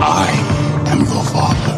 [0.00, 0.26] I
[0.92, 1.74] am your father.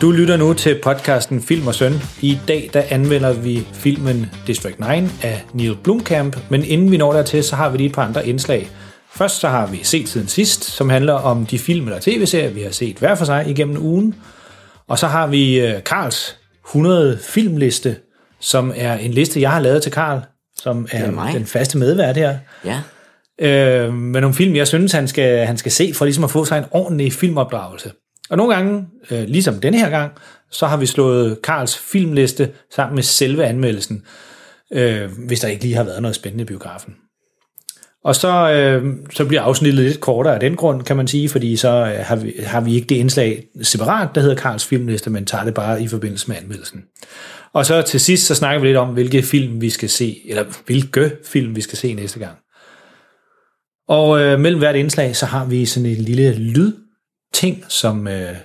[0.00, 1.92] Du lytter nu til podcasten Film og Søn.
[2.20, 4.86] I dag der anmelder vi filmen District 9
[5.22, 8.26] af Neil Blomkamp, men inden vi når dertil, så har vi lige et par andre
[8.26, 8.70] indslag.
[9.10, 12.62] Først så har vi set siden sidst, som handler om de film eller tv-serier, vi
[12.62, 14.14] har set hver for sig igennem ugen.
[14.88, 17.96] Og så har vi øh, Karls 100 filmliste,
[18.40, 20.20] som er en liste, jeg har lavet til Karl,
[20.56, 21.32] som er, mig.
[21.34, 22.38] den faste medvært her.
[22.64, 22.80] Ja
[23.40, 26.44] øh, med nogle film, jeg synes, han skal, han skal se, for ligesom at få
[26.44, 27.92] sig en ordentlig filmopdragelse.
[28.30, 30.12] Og nogle gange, øh, ligesom denne her gang,
[30.50, 34.02] så har vi slået Karls filmliste sammen med selve anmeldelsen,
[34.72, 36.94] øh, hvis der ikke lige har været noget spændende i biografen.
[38.04, 41.56] Og så, øh, så bliver afsnittet lidt kortere af den grund, kan man sige, fordi
[41.56, 45.24] så øh, har, vi, har vi ikke det indslag separat, der hedder Karls filmliste, men
[45.24, 46.82] tager det bare i forbindelse med anmeldelsen.
[47.52, 50.44] Og så til sidst, så snakker vi lidt om, hvilke film vi skal se, eller
[50.66, 52.36] hvilke film vi skal se næste gang.
[53.88, 58.36] Og øh, mellem hvert indslag, så har vi sådan en lille lydting, som øh,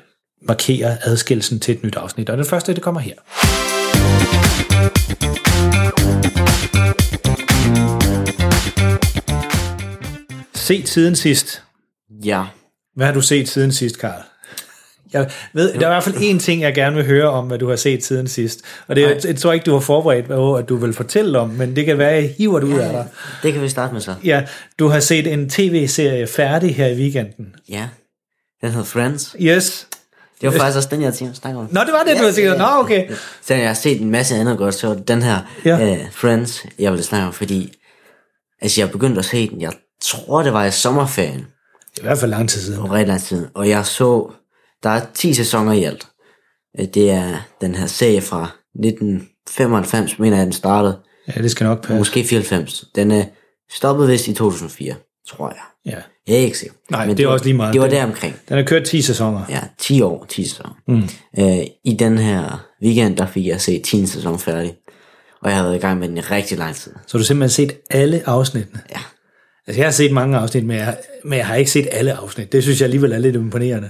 [0.42, 2.30] markerer adskillelsen til et nyt afsnit.
[2.30, 3.14] Og den første, det kommer her.
[10.56, 11.64] Set siden sidst.
[12.26, 12.46] Ja.
[12.96, 14.31] Hvad har du set siden sidst, Karl?
[15.14, 17.60] Jeg ved, der er i hvert fald én ting, jeg gerne vil høre om, hvad
[17.60, 18.60] du har set siden sidst.
[18.88, 19.20] Og det er, Nej.
[19.26, 21.98] jeg tror ikke, du har forberedt på, at du vil fortælle om, men det kan
[21.98, 23.08] være, at jeg hiver det ud af dig.
[23.44, 24.16] Det kan vi starte med så.
[24.24, 24.44] Ja,
[24.80, 27.56] du har set en tv-serie færdig her i weekenden.
[27.70, 27.88] Ja.
[28.62, 29.36] Den hedder Friends.
[29.42, 29.88] Yes.
[30.42, 31.68] Det var faktisk også den, jeg tænkte snakke om.
[31.72, 32.58] Nå, det var det, du har set.
[32.58, 33.08] Nå, okay.
[33.42, 35.78] Så jeg har set en masse andet godt, så den her Ja.
[35.78, 35.92] ja.
[35.92, 37.74] uh, Friends, jeg ville snakke om, fordi
[38.62, 41.40] altså, jeg begyndte at se den, jeg tror, det var i sommerferien,
[41.92, 42.80] Det er i hvert fald lang tid siden.
[42.80, 44.32] for rigtig lang tid, og jeg så,
[44.84, 46.08] der er 10 sæsoner i alt.
[46.80, 51.00] Øh, Det er den her serie fra 1995, mener jeg, den startede.
[51.28, 51.98] Ja, det skal nok passe.
[51.98, 52.86] Måske 94.
[52.96, 53.24] Den er
[53.72, 54.96] stoppet vist i 2004,
[55.30, 55.92] tror jeg.
[55.94, 55.98] Ja.
[56.28, 56.76] Jeg er ikke sikker.
[56.92, 57.74] Nej, det er det var, også lige meget.
[57.74, 58.36] Det var der omkring.
[58.50, 59.42] Den har kørt 10 sæsoner.
[59.50, 60.76] Ja, 10 år, 10 sæsoner.
[60.88, 61.04] Mm.
[61.40, 64.06] Øh, I den her weekend, der fik jeg set 10.
[64.06, 64.76] sæson færdig.
[65.42, 66.92] Og jeg har været i gang med den i rigtig lang tid.
[67.08, 68.80] Så du har simpelthen set alle afsnittene?
[68.92, 69.00] Ja.
[69.68, 72.52] Altså, jeg har set mange afsnit, men jeg, men jeg har ikke set alle afsnit.
[72.52, 73.90] Det synes jeg alligevel er lidt imponerende.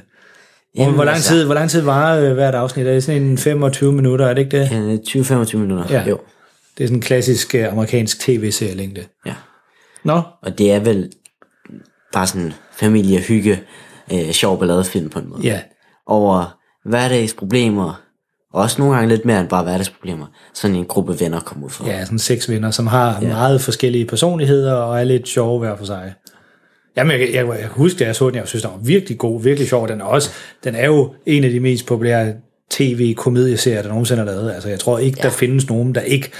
[0.74, 2.88] Hvor, Jamen, hvor, lang altså- tid, hvor lang tid varer øh, hvert afsnit?
[2.88, 4.72] Er det sådan en 25 minutter, er det ikke det?
[4.74, 5.86] Øh, 20-25 minutter.
[5.90, 6.04] Ja.
[6.10, 6.18] Jo.
[6.78, 9.04] Det er sådan en klassisk øh, amerikansk tv-serie-længde.
[9.26, 9.34] Ja.
[10.04, 11.12] Nå, Og det er vel
[12.14, 13.60] bare sådan familiehygge,
[14.14, 15.42] øh, sjov balladefilm på en måde.
[15.44, 15.60] ja.
[16.08, 16.58] Over
[16.90, 18.02] hverdagsproblemer,
[18.54, 20.26] og også nogle gange lidt mere end bare hverdagsproblemer.
[20.54, 21.86] Sådan en gruppe venner kommer ud for.
[21.86, 23.28] Ja, sådan seks venner, som har ja.
[23.28, 26.14] meget forskellige personligheder og er lidt sjove hver for sig.
[26.98, 28.80] Jamen, jeg, jeg, jeg, jeg kan huske, da jeg så den, jeg synes, den var
[28.82, 29.88] virkelig god, virkelig sjov.
[29.88, 30.30] Den er, også,
[30.64, 32.34] den er jo en af de mest populære
[32.70, 34.52] tv-komedieserier, der nogensinde er lavet.
[34.52, 35.24] Altså, jeg tror ikke, ja.
[35.24, 36.32] der findes nogen, der ikke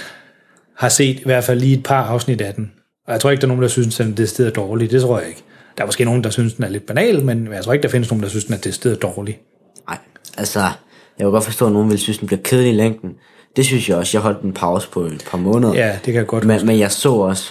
[0.76, 2.72] har set i hvert fald lige et par afsnit af den.
[3.06, 4.90] Og jeg tror ikke, der er nogen, der synes, den er decideret dårlig.
[4.90, 5.42] Det tror jeg ikke.
[5.76, 7.88] Der er måske nogen, der synes, den er lidt banal, men jeg tror ikke, der
[7.88, 9.40] findes nogen, der synes, den er decideret dårlig.
[9.88, 9.98] Nej,
[10.38, 10.70] altså, jeg
[11.18, 13.10] kan godt forstå, at nogen vil synes, den bliver kedelig i længden.
[13.56, 14.18] Det synes jeg også.
[14.18, 15.74] Jeg holdt en pause på et par måneder.
[15.74, 16.66] Ja, det kan jeg godt men, huske.
[16.66, 17.50] men jeg så også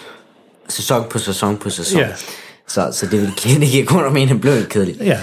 [0.69, 2.01] sæson på sæson på sæson.
[2.01, 2.07] Ja.
[2.73, 3.33] Så, så det ville
[3.67, 4.97] giver kun mene, at den blev lidt kedelig.
[5.01, 5.19] Ja,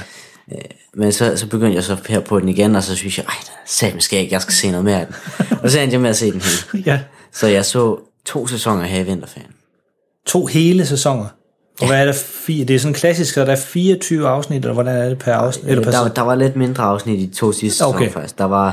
[0.95, 3.35] Men så, så begyndte jeg så her på den igen, og så synes jeg, ej,
[3.67, 5.15] satme skal jeg ikke, jeg skal se noget mere af den.
[5.63, 6.41] og så endte jeg med at se den
[6.73, 6.85] hele.
[6.87, 7.01] ja.
[7.33, 9.51] Så jeg så to sæsoner her i vinterferien.
[10.27, 11.27] To hele sæsoner.
[11.81, 12.13] Og hvad er der?
[12.13, 12.65] Fire?
[12.65, 15.71] Det er sådan klassisk, så der er 24 afsnit, eller hvordan er det per afsnit?
[15.71, 18.11] Eller per Der, der var lidt mindre afsnit i de to sidste sæsoner Okay.
[18.11, 18.39] faktisk.
[18.39, 18.65] Der var,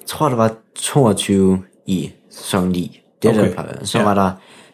[0.00, 3.00] jeg tror, der var 22 i sæson 9.
[3.22, 3.54] Det er okay.
[3.56, 3.84] Der.
[3.84, 4.04] Så Ja.
[4.04, 4.30] var der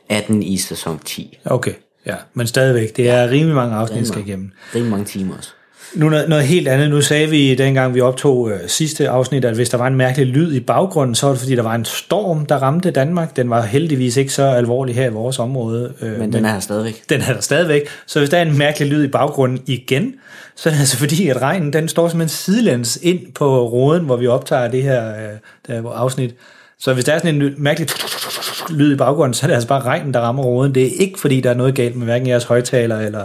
[0.09, 1.39] 18 i sæson 10.
[1.45, 1.73] Okay,
[2.07, 2.15] ja.
[2.35, 4.51] Men stadigvæk, det er rimelig mange afsnit, jeg skal igennem.
[4.75, 5.51] Rimelig mange timer også.
[5.95, 6.91] Nu noget, noget helt andet.
[6.91, 10.27] Nu sagde vi, dengang vi optog øh, sidste afsnit, at hvis der var en mærkelig
[10.27, 13.37] lyd i baggrunden, så var det fordi, der var en storm, der ramte Danmark.
[13.37, 15.93] Den var heldigvis ikke så alvorlig her i vores område.
[16.01, 17.03] Øh, Men den er her stadigvæk.
[17.09, 17.83] den er der stadigvæk.
[18.07, 20.15] Så hvis der er en mærkelig lyd i baggrunden igen,
[20.57, 24.17] så er det altså fordi, at regnen den står simpelthen sidelæns ind på roden, hvor
[24.17, 25.31] vi optager det her, øh,
[25.67, 26.35] det her afsnit.
[26.83, 27.89] Så hvis der er sådan en mærkelig
[28.71, 30.75] lyd i baggrunden, så er det altså bare regnen, der rammer roden.
[30.75, 33.25] Det er ikke fordi, der er noget galt med hverken jeres højtaler eller,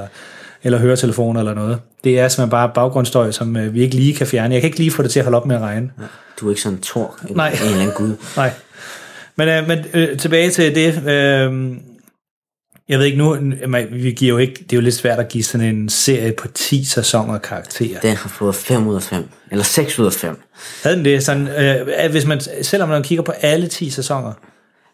[0.63, 1.79] eller høretelefoner eller noget.
[2.03, 4.53] Det er simpelthen bare baggrundsstøj, som øh, vi ikke lige kan fjerne.
[4.53, 5.91] Jeg kan ikke lige få det til at holde op med at regne.
[6.39, 7.49] Du er ikke sådan en tor, en, Nej.
[7.49, 8.15] en eller anden gud.
[8.37, 8.51] Nej.
[9.35, 11.07] Men, øh, men øh, tilbage til det.
[11.07, 11.77] Øh,
[12.89, 13.37] Jeg ved ikke nu,
[13.67, 16.31] man- vi giver jo ikke, det er jo lidt svært at give sådan en serie
[16.31, 17.99] på 10 sæsoner karakter.
[17.99, 19.29] Den har fået 5 ud af 5.
[19.51, 20.41] Eller 6 ud af 5.
[20.83, 24.33] Havde den det sådan, øh, hvis man, selvom man kigger på alle 10 sæsoner,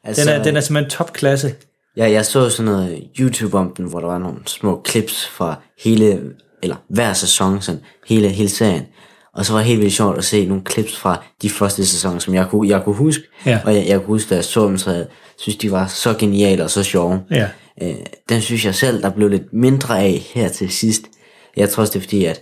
[0.04, 1.54] Altså, den er, den er simpelthen topklasse.
[1.98, 5.56] Ja, jeg så sådan noget YouTube om den, hvor der var nogle små clips fra
[5.84, 6.20] hele,
[6.64, 8.82] eller hver sæson, sådan hele, hele serien.
[9.36, 12.20] Og så var det helt vildt sjovt at se nogle clips fra de første sæsoner,
[12.20, 13.24] som jeg kunne, jeg kunne huske.
[13.46, 13.60] Ja.
[13.66, 15.06] Og jeg, jeg kunne huske, da jeg så dem, så jeg
[15.38, 17.20] synes, de var så geniale og så sjove.
[17.32, 17.48] Ja.
[17.82, 17.96] Øh,
[18.30, 21.02] den synes jeg selv, der blev lidt mindre af her til sidst.
[21.58, 22.42] Jeg tror også, det er fordi, at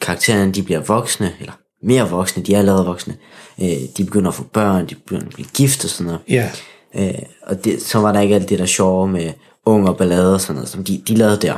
[0.00, 1.52] karaktererne de bliver voksne, eller
[1.82, 3.16] mere voksne, de er allerede voksne.
[3.62, 6.20] Øh, de begynder at få børn, de begynder at blive gift og sådan noget.
[6.28, 6.50] Ja.
[6.94, 9.32] Øh, og det, så var der ikke alt det der sjove med
[9.66, 11.56] unge og ballade og sådan noget, som de, de lavede der.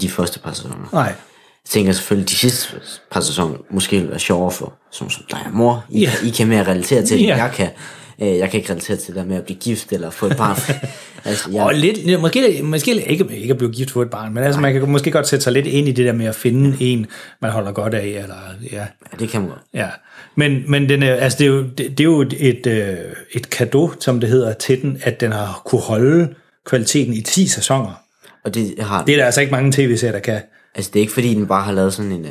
[0.00, 0.88] De første par sæsoner.
[0.92, 1.02] Nej.
[1.02, 2.68] Jeg tænker selvfølgelig, de sidste
[3.10, 5.84] par sæsoner måske vil være sjovere for sådan som dig og mor.
[5.90, 6.10] I, Ja.
[6.24, 7.32] I kan mere relatere til Ja.
[7.32, 7.68] end jeg kan.
[8.22, 10.36] Øh, jeg kan ikke relatere til det der med at blive gift eller få et
[10.36, 10.56] barn.
[11.30, 14.44] altså, jeg, Og lidt, måske, måske ikke, ikke at blive gift for et barn, men
[14.44, 16.76] altså, man kan måske godt sætte sig lidt ind i det der med at finde
[16.80, 17.06] en,
[17.40, 18.34] man holder godt af, eller
[18.72, 18.86] ja, ja,
[19.18, 19.62] det kan man godt.
[19.74, 19.88] ja.
[20.36, 22.96] Men, men den er, altså, det, er jo, det, det er jo et, et, øh,
[23.32, 26.34] et kado, som det hedder, til den, at den har kunne holde
[26.66, 28.02] kvaliteten i 10 sæsoner.
[28.44, 30.40] Og det har Det er der altså ikke mange tv-serier, der kan.
[30.74, 32.30] Altså, det er ikke fordi, den bare har lavet sådan en uh,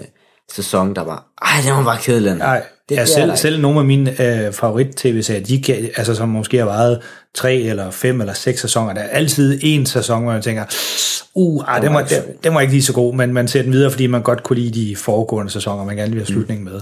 [0.52, 2.36] sæson, der bare, ej, den var bare kedelig.
[2.36, 6.58] Nej, det, ja, selv, selv nogle af mine øh, favorit-tv-serier, de kan, altså, som måske
[6.58, 7.02] har været
[7.36, 10.64] tre eller fem eller seks sæsoner, der er altid en sæson, hvor man tænker,
[11.36, 13.72] uh, ah, den, var, den, den var ikke lige så god, men man ser den
[13.72, 16.82] videre, fordi man godt kunne lide de foregående sæsoner, man gerne vil have slutningen med.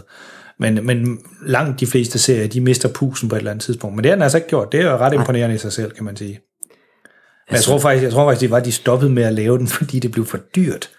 [0.60, 3.96] Men, men langt de fleste serier, de mister pusen på et eller andet tidspunkt.
[3.96, 4.72] Men det har den altså ikke gjort.
[4.72, 6.40] Det er jo ret imponerende i sig selv, kan man sige.
[7.50, 9.58] Men jeg tror faktisk, jeg tror faktisk, det var, at de stoppede med at lave
[9.58, 10.90] den, fordi det blev for dyrt.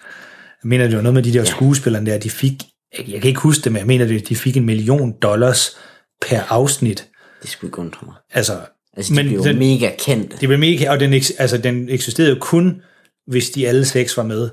[0.64, 2.62] Jeg mener, det var noget med de der skuespillere der, de fik,
[2.98, 5.76] jeg, jeg kan ikke huske det, men jeg mener, det, de fik en million dollars
[6.20, 7.08] per afsnit.
[7.42, 8.14] Det skulle ikke undre mig.
[8.32, 8.58] Altså,
[8.96, 10.36] Altså, de men blev den, mega kendte.
[10.40, 12.82] det blev mega, og den, altså, den eksisterede jo kun,
[13.26, 14.48] hvis de alle seks var med.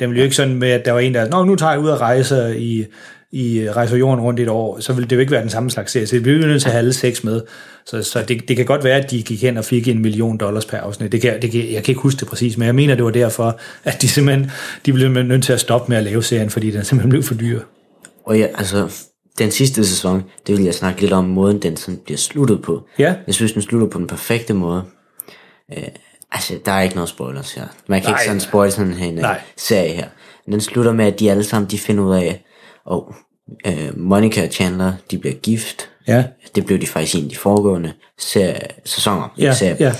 [0.00, 1.80] Den ville jo ikke sådan med, at der var en, der, Nå, nu tager jeg
[1.80, 2.84] ud og rejser i,
[3.32, 5.70] i rejser jorden rundt i et år, så ville det jo ikke være den samme
[5.70, 7.40] slags serie, så det blev jo nødt til at have alle seks med.
[7.86, 10.38] Så, så det, det, kan godt være, at de gik hen og fik en million
[10.38, 11.12] dollars per afsnit.
[11.12, 13.10] Det kan, det kan, jeg kan ikke huske det præcis, men jeg mener, det var
[13.10, 14.50] derfor, at de simpelthen
[14.86, 17.34] de blev nødt til at stoppe med at lave serien, fordi den simpelthen blev for
[17.34, 17.60] dyr.
[18.28, 18.90] Og ja, altså,
[19.38, 22.82] den sidste sæson, det vil jeg snakke lidt om, måden den sådan bliver sluttet på.
[22.98, 23.14] Ja.
[23.26, 24.84] Jeg synes, den slutter på den perfekte måde.
[25.76, 25.88] Øh,
[26.32, 27.66] altså, der er ikke noget spoilers her.
[27.86, 28.20] Man kan Nej.
[28.20, 29.40] ikke sådan spoil sådan en uh, Nej.
[29.56, 30.08] serie her.
[30.46, 32.44] Den slutter med, at de alle sammen, de finder ud af,
[32.84, 33.14] og
[33.66, 35.90] øh, Monica og Chandler, de bliver gift.
[36.06, 36.24] Ja.
[36.54, 39.34] Det blev de faktisk i de foregående serie, sæsoner.
[39.38, 39.76] Ja, serie.
[39.80, 39.92] ja.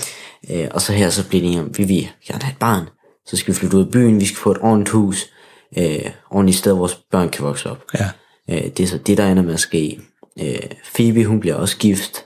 [0.63, 2.89] Øh, og så her, så bliver de enige om, vi vil gerne have et barn.
[3.25, 5.29] Så skal vi flytte ud af byen, vi skal få et ordentligt hus.
[5.77, 7.83] Øh, ordentligt sted, hvor vores børn kan vokse op.
[7.93, 8.09] Ja.
[8.49, 9.99] Øh, det er så det, der ender med at ske.
[10.39, 10.59] Øh,
[10.95, 12.25] Phoebe, hun bliver også gift.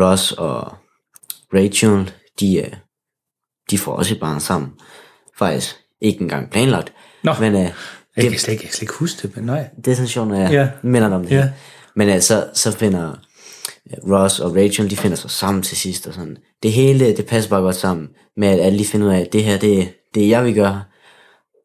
[0.00, 0.74] Ross og
[1.54, 2.72] Rachel, de, øh,
[3.70, 4.70] de får også et barn sammen.
[5.38, 6.92] Faktisk ikke engang planlagt.
[7.24, 7.32] Nå.
[7.40, 7.70] Men øh, Jeg
[8.18, 9.68] kan det, slet ikke, jeg kan slet ikke huske det, men nej.
[9.84, 10.68] det er sådan sjovt, når jeg Ja.
[10.82, 11.30] minder dig om det.
[11.30, 11.50] Ja.
[11.96, 13.10] Men øh, så, så finder
[13.90, 16.06] øh, Ross og Rachel, de finder sig sammen til sidst.
[16.06, 16.36] Og sådan.
[16.62, 19.32] Det hele, det passer bare godt sammen med, at alle de finder ud af, at
[19.32, 20.84] det her, det, det er jeg vil gøre.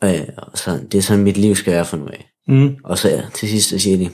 [0.04, 2.32] Øh, og så, det er sådan, mit liv skal være for nu af.
[2.48, 2.76] Mm.
[2.84, 4.10] Og så ja, til sidst så siger de,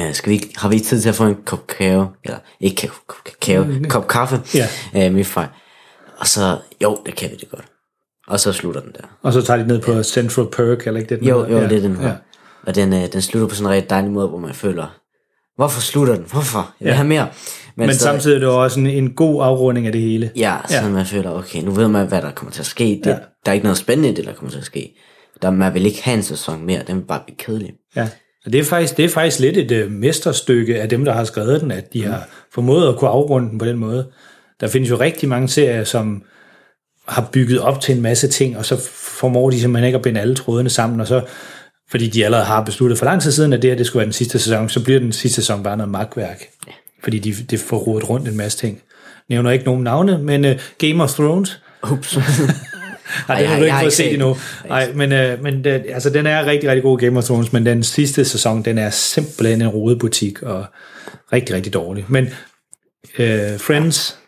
[0.00, 2.06] øh, skal vi, har vi ikke tid til at få en kop kakao?
[2.24, 4.40] Eller ikke kakao, kop kakao, kop kaffe?
[4.54, 4.68] Ja.
[5.06, 5.60] Øh, min far.
[6.18, 7.64] Og så, jo, det kan vi det godt.
[8.26, 9.06] Og så slutter den der.
[9.22, 11.20] Og så tager de ned på Central Perk, eller ikke det?
[11.20, 12.02] den Jo, jo, det er den her.
[12.02, 12.08] Ja.
[12.08, 12.16] Ja.
[12.66, 14.98] Og den, øh, den slutter på sådan en rigtig dejlig måde, hvor man føler,
[15.56, 16.24] hvorfor slutter den?
[16.32, 16.74] Hvorfor?
[16.80, 16.96] Jeg vil Ja.
[16.96, 17.28] have mere.
[17.76, 20.30] Men så, samtidig er det også en, en god afrunding af det hele.
[20.36, 20.88] Ja, så Ja.
[20.88, 23.00] man føler, okay, nu ved man, hvad der kommer til at ske.
[23.04, 23.16] Det, Ja.
[23.46, 24.94] Der er ikke noget spændende i det, der kommer til at ske.
[25.42, 27.72] Der, man vil ikke have en sæson mere, den vil bare blive kedelig.
[27.96, 28.08] Ja.
[28.46, 31.24] Og det er faktisk, det er faktisk lidt et øh, mesterstykke af dem, der har
[31.24, 34.06] skrevet den, at de har formået at kunne afrunde den på den måde.
[34.60, 36.22] Der findes jo rigtig mange serier, som
[37.08, 40.20] har bygget op til en masse ting, og så formår de simpelthen ikke at binde
[40.20, 41.20] alle trådene sammen, og så,
[41.90, 44.06] fordi de allerede har besluttet for lang tid siden, at det her det skulle være
[44.06, 46.44] den sidste sæson, så bliver den sidste sæson bare noget magtværk.
[47.02, 48.82] Fordi de, det får rodet rundt en masse ting.
[49.28, 51.60] Jeg nævner ikke nogen navne, men uh, Game of Thrones,
[51.92, 52.16] Ups.
[53.28, 54.36] Nej, Ej, det har du ikke fået set endnu.
[54.68, 57.66] Nej, men, øh, men det, altså, den er rigtig, rigtig god Game of Thrones, men
[57.66, 60.66] den sidste sæson, den er simpelthen en rodebutik, og
[61.32, 62.04] rigtig, rigtig dårlig.
[62.08, 62.24] Men
[63.18, 64.18] øh, Friends,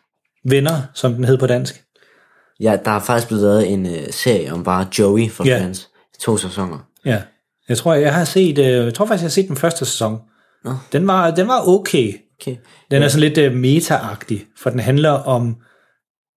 [0.45, 1.83] Venner, som den hed på dansk.
[2.61, 5.59] ja, der er faktisk blevet lavet en uh, serie om bare Joey for Ja.
[5.61, 5.89] Friends.
[6.21, 6.79] To sæsoner.
[7.05, 7.21] Ja.
[7.69, 10.19] Jeg tror, jeg har set, øh, jeg tror faktisk, jeg har set den første sæson.
[10.65, 10.75] Nå.
[10.93, 12.13] Den var, den var okay.
[12.41, 12.57] Okay.
[12.91, 15.57] Den er sådan lidt øh, meta-agtig, for den handler om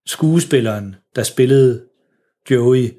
[0.07, 1.81] skuespilleren, der spillede
[2.51, 2.89] Joey,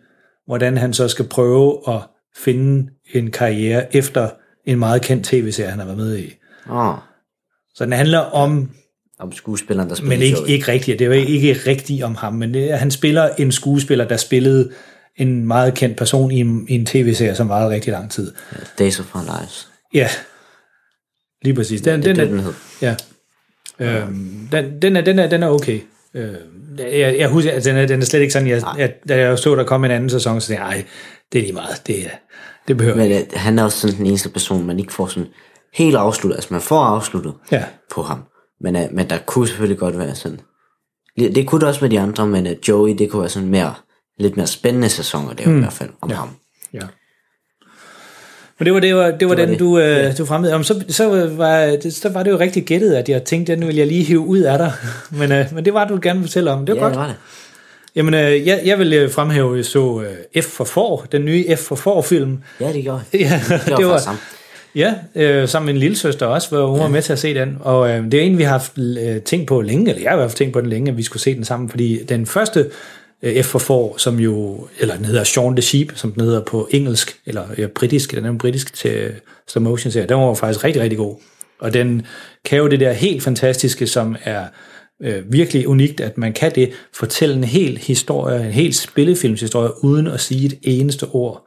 [0.47, 2.01] hvordan han så skal prøve at
[2.37, 4.29] finde en karriere efter
[4.67, 6.35] en meget kendt tv-serie, han har været med i.
[6.71, 6.95] Åh,
[7.75, 8.71] Så den handler om
[9.19, 10.99] om skuespilleren, der spiller Men ikke, ikke rigtigt.
[10.99, 14.71] Det jo ikke rigtigt om ham, men det, er- han spiller en skuespiller, der spillede
[15.23, 18.33] en meget kendt person i en, i en tv-serie, som varede rigtig lang tid.
[18.79, 19.69] Days of Our Lives.
[19.95, 20.09] Ja,
[21.43, 21.81] lige præcis.
[21.81, 22.53] Den, Det er den, det, er, den hed.
[22.83, 22.97] ja.
[23.79, 25.81] Øhm, den, den, er, den, er, den er okay.
[26.15, 26.35] Øh,
[26.79, 29.39] jeg, jeg husker, at den er, den er slet ikke sådan, jeg, jeg, da jeg
[29.39, 30.85] så, der kom en anden sæson, så tænkte jeg, ej,
[31.33, 31.83] det er lige meget.
[31.87, 32.11] Det, er-
[32.69, 35.29] det behøver Men øh, han er også sådan den eneste person, man ikke får sådan
[35.75, 36.37] helt afsluttet.
[36.37, 37.65] Altså man får afsluttet Ja.
[37.95, 38.23] på ham.
[38.61, 40.41] Men, øh, men der kunne selvfølgelig godt være sådan...
[41.19, 43.49] Det det kunne det også med de andre, men øh, Joey, det kunne være sådan
[43.49, 43.75] mere,
[44.19, 45.57] lidt mere spændende sæsoner, det er mm.
[45.57, 46.17] i hvert fald om ja.
[46.17, 46.29] ham.
[46.75, 46.81] Ja.
[48.59, 49.59] Men det var, det var, det var var den, det.
[49.59, 50.51] du, øh, du fremmed.
[50.51, 53.67] Jamen, så, så, var, det, så var det jo rigtig gættet, at jeg tænkte, den
[53.67, 54.73] vil jeg lige hive ud af dig.
[55.19, 56.67] Men, øh, men det var, du gerne fortælle om.
[56.67, 56.93] Det var Ja, godt.
[56.93, 57.17] det var det.
[57.97, 60.03] Jamen, øh, jeg, jeg vil øh, fremhæve, jeg så
[60.35, 62.39] øh, F for for, den nye F for for film.
[62.61, 63.21] Ja, det gjorde jeg.
[63.31, 64.21] Ja, Det var, det var sammen.
[64.75, 66.83] Ja, øh, sammen med en lille søster også, hvor hun ja.
[66.83, 67.59] var med til at se den.
[67.61, 70.17] Og øh, det er en, vi har haft øh, tænkt på længe, eller jeg har
[70.17, 72.27] i hvert fald tænkt på den længe, at vi skulle se den sammen, fordi den
[72.27, 72.67] første øh,
[73.43, 76.69] F for for, som jo, eller den hedder Shaun the Sheep, som den hedder på
[76.71, 79.13] engelsk, eller ja, britisk, den er en britisk til
[79.49, 81.17] stop motion serie, den var faktisk rigtig, rigtig god.
[81.61, 82.07] Og den
[82.45, 84.45] kan jo det der helt fantastiske, som er
[85.03, 90.07] øh, virkelig unikt, at man kan det, fortælle en hel historie, en hel spillefilmshistorie, uden
[90.07, 91.47] at sige et eneste ord.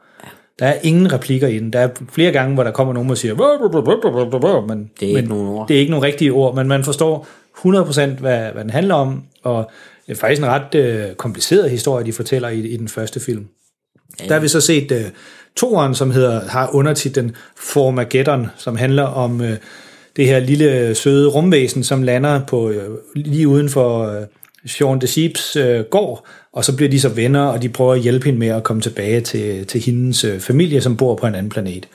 [0.58, 1.72] Der er ingen replikker i den.
[1.72, 3.34] Der er flere gange, hvor der kommer nogen og siger,
[4.66, 5.68] men, Det er ikke men nogen ord.
[5.68, 7.26] Det er ikke nogen rigtige ord, men man forstår
[7.58, 9.70] 100% hvad, hvad den handler om, og
[10.06, 13.46] det er faktisk en ret øh, kompliceret historie, de fortæller i, i den første film.
[14.20, 14.24] Ja.
[14.24, 15.04] Der har vi så set øh,
[15.56, 19.56] toeren, som hedder, har undertitlen Formageddon, som handler om øh,
[20.16, 24.26] det her lille søde rumvæsen, som lander på øh, lige uden for øh,
[24.66, 28.00] Shaun the Sheeps øh, gård, og så bliver de så venner, og de prøver at
[28.00, 31.34] hjælpe hende med at komme tilbage til, til hendes øh, familie, som bor på en
[31.34, 31.88] anden planet.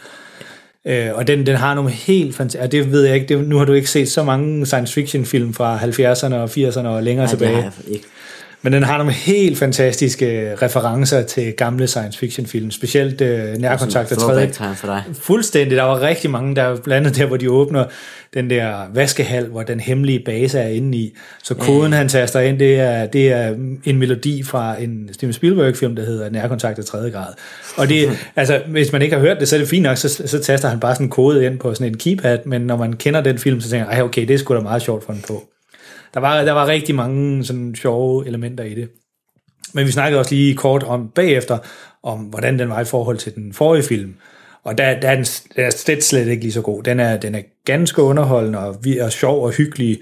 [0.88, 2.72] Øh, og den, den har nogle helt fantastiske...
[2.72, 5.54] Det ved jeg ikke, det, nu har du ikke set så mange science fiction film
[5.54, 7.56] fra 70'erne og 80'erne og længere det tilbage.
[7.56, 8.06] har jeg ikke.
[8.62, 14.12] Men den har nogle helt fantastiske referencer til gamle science fiction film, specielt øh, nærkontakt
[14.12, 14.52] og tredje.
[14.76, 15.04] For dig.
[15.22, 15.78] Fuldstændig.
[15.78, 17.86] Der var rigtig mange, der blandt andet der, hvor de åbner
[18.34, 21.14] den der vaskehal, hvor den hemmelige base er inde i.
[21.44, 25.96] Så koden, han taster ind, det er, det er en melodi fra en Steven Spielberg-film,
[25.96, 27.34] der hedder Nærkontakt af tredje grad.
[27.78, 30.10] Og det, altså, hvis man ikke har hørt det, så er det fint nok, så,
[30.26, 32.94] så taster han bare sådan en kode ind på sådan en keypad, men når man
[32.94, 35.14] kender den film, så tænker jeg, "Ej, okay, det er sgu da meget sjovt for
[35.14, 35.44] den på.
[36.14, 38.90] Der var, der var rigtig mange sådan sjove elementer i det.
[39.74, 41.58] Men vi snakkede også lige kort om bagefter,
[42.04, 44.16] om hvordan den var i forhold til den forrige film.
[44.64, 45.24] Og der, der er den,
[45.56, 46.84] den er slet, slet ikke lige så god.
[46.84, 50.00] Den er, den er ganske underholdende og, vi er sjov og hyggelig.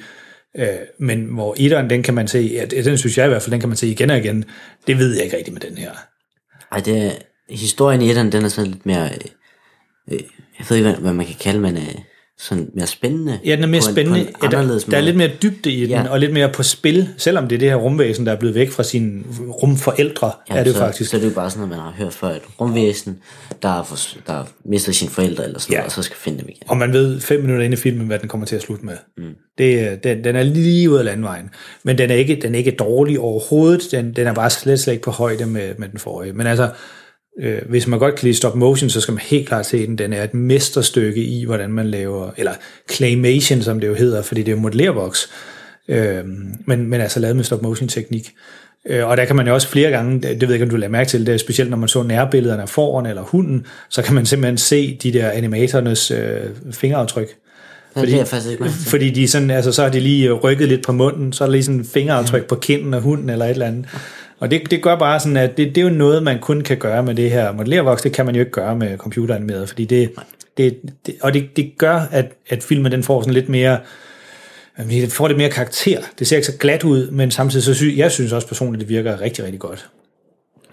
[0.57, 0.67] Øh,
[0.99, 3.59] men hvor etteren, den kan man se, ja, den synes jeg i hvert fald, den
[3.59, 4.45] kan man se igen og igen.
[4.87, 5.91] Det ved jeg ikke rigtigt med den her.
[6.71, 9.17] Ej, det historien i den, den er sådan lidt mere, øh,
[10.11, 10.19] øh,
[10.59, 11.95] jeg ved ikke, hvad, hvad man kan kalde, men øh,
[12.39, 13.39] sådan mere spændende.
[13.45, 14.19] Ja, den er mere på en, spændende.
[14.19, 16.09] På en Ja, der, der er lidt mere dybde i den, Ja.
[16.09, 18.71] og lidt mere på spil, selvom det er det her rumvæsen, der er blevet væk
[18.71, 21.09] fra sine rumforældre, ja, er det så, faktisk.
[21.09, 23.17] Så er det jo bare sådan noget, man har hørt før, et rumvæsen,
[23.63, 25.77] der for, der har mistet sine forældre eller sådan Ja.
[25.77, 26.63] noget, og så skal finde dem igen.
[26.67, 28.93] Og man ved fem minutter inde i filmen, hvad den kommer til at slutte med.
[29.17, 29.23] Mm.
[29.57, 31.49] Det, er- den, den er lige ud af landvejen.
[31.83, 33.81] Men den er ikke, den er ikke dårlig overhovedet.
[33.91, 36.33] Den, den er bare slet, slet ikke på højde med, med den forrige.
[36.33, 36.69] Men altså,
[37.39, 39.97] øh, hvis man godt kan lide stop motion, så skal man helt klart se den.
[39.97, 42.51] Den er et mesterstykke i, hvordan man laver, eller
[42.91, 45.29] claymation, som det jo hedder, fordi det er jo modellervoks.
[45.87, 46.23] Øh,
[46.65, 48.33] men, men altså lavet med stop motion teknik.
[48.89, 50.75] Øh, Og der kan man jo også flere gange, det ved jeg ikke, om du
[50.75, 54.15] lader mærke til det, specielt når man så nærbillederne af foran eller hunden, så kan
[54.15, 56.39] man simpelthen se de der animatornes øh,
[56.71, 57.27] fingeraftryk.
[57.97, 58.69] Fordi, det er faktisk ikke.
[58.69, 61.51] Fordi de sådan, altså, så har de lige rykket lidt på munden, så er der
[61.51, 63.85] lige sådan fingeraftryk på kinden af hunden eller et eller andet.
[64.39, 66.77] Og det, det gør bare sådan, at det, det er jo noget, man kun kan
[66.77, 68.01] gøre med det her modellervoks.
[68.01, 70.11] Det kan man jo ikke gøre med computeranimeret, fordi det,
[70.57, 73.79] det, det og det, det gør, at, at filmen den får sådan lidt mere,
[74.89, 76.01] det får lidt mere karakter.
[76.19, 78.89] Det ser ikke så glat ud, men samtidig så synes jeg synes også personligt, det
[78.89, 79.89] virker rigtig, rigtig godt.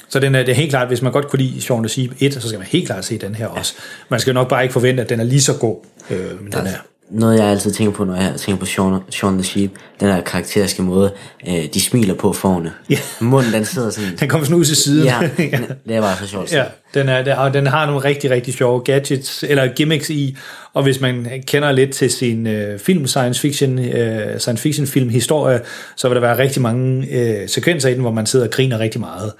[0.08, 2.10] Så den er, det er helt klart, hvis man godt kunne lide Shaun the Sheep
[2.20, 3.74] 1, så skal man helt klart se den her også.
[4.08, 5.76] Man skal nok bare ikke forvente, at den er lige så god,
[6.10, 6.93] øh, men den er.
[7.10, 9.70] Noget jeg altid tænker på, når jeg tænker på Shaun, Shaun the Sheep,
[10.00, 11.12] den der karakteriske måde,
[11.48, 12.72] øh, de smiler på forne.
[12.90, 12.96] Ja.
[13.20, 15.04] Munden den sidder sådan, Den kommer sådan ud til siden.
[15.04, 15.18] ja,
[15.88, 16.52] det er bare så sjovt.
[16.52, 20.36] Ja, den, er, den, og den har nogle rigtig, rigtig sjove gadgets, eller gimmicks i,
[20.74, 25.08] og hvis man kender lidt til sin øh, film, science fiction, øh, science fiction film
[25.08, 25.60] historie,
[25.96, 28.78] så vil der være rigtig mange øh, sekvenser i den, hvor man sidder og griner
[28.78, 29.32] rigtig meget,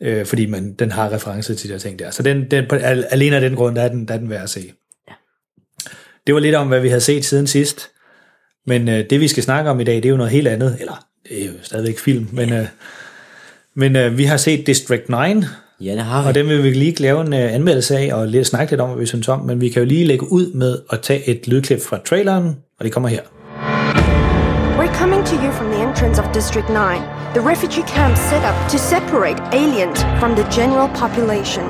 [0.00, 2.10] øh, fordi man, den har referencer til de her ting der.
[2.10, 2.64] Så den, den,
[3.10, 4.70] alene af den grund, der er den, der er den værd at se.
[6.26, 7.90] Det var lidt om, hvad vi havde set siden sidst,
[8.66, 10.76] men øh, det vi skal snakke om i dag, det er jo noget helt andet,
[10.80, 12.66] eller det er jo stadigvæk film, men, øh,
[13.76, 15.16] men øh, vi har set District 9,
[15.80, 16.28] Ja, det har vi.
[16.28, 18.88] og den vil vi lige lave en uh, anmeldelse af, og lidt snakke lidt om,
[18.88, 21.48] hvad vi synes om, men vi kan jo lige lægge ud med at tage et
[21.48, 23.20] lydklip fra traileren, og det kommer her.
[24.78, 26.74] We're coming to you from the entrance of District 9,
[27.36, 31.64] the refugee camp set up to separate aliens from the general population.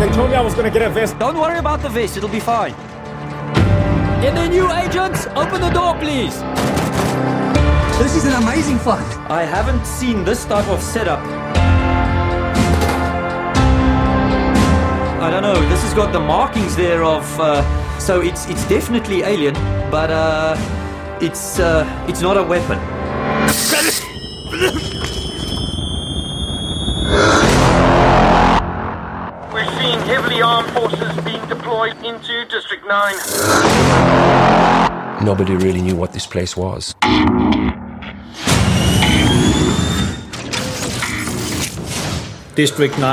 [0.00, 1.12] They told me I was gonna get a vest.
[1.24, 2.74] Don't worry about the vest, it'll be fine.
[4.24, 5.26] Any new agents?
[5.36, 6.34] Open the door, please.
[7.98, 9.04] This is an amazing find.
[9.30, 11.20] I haven't seen this type of setup.
[15.20, 15.60] I don't know.
[15.68, 17.62] This has got the markings there of, uh,
[17.98, 19.52] so it's it's definitely alien,
[19.90, 20.56] but uh,
[21.20, 22.78] it's uh, it's not a weapon.
[30.34, 35.26] Heavily armed forces being deployed into District 9.
[35.26, 36.94] Nobody really knew what this place was.
[42.56, 43.04] District 9,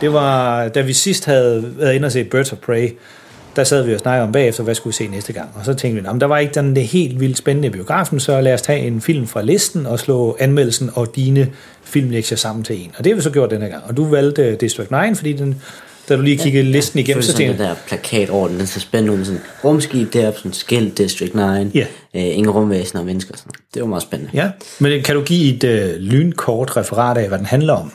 [0.00, 2.96] det var, da vi sidst havde været inde og set Birds of Prey,
[3.56, 5.48] der sad vi og snakkede om bagefter, hvad skulle vi se næste gang.
[5.54, 8.40] Og så tænkte vi, at der var ikke den det helt vildt spændende biografen, så
[8.40, 11.52] lad os tage en film fra listen og slå anmeldelsen og dine
[11.82, 12.92] filmlektier sammen til en.
[12.98, 13.84] Og det har vi så gjort denne gang.
[13.88, 15.62] Og du valgte District 9, fordi den,
[16.08, 18.58] da du lige kiggede ja, listen igennem, så sådan tænkte den der plakat over den,
[18.58, 21.86] den så spændende ud med sådan rumskib deroppe, sådan skilt District 9, Ja.
[22.14, 23.36] øh, ingen rumvæsener og mennesker.
[23.36, 23.52] Sådan.
[23.74, 24.30] Det var meget spændende.
[24.34, 27.92] Ja, men kan du give et øh, lynkort referat af, hvad den handler om?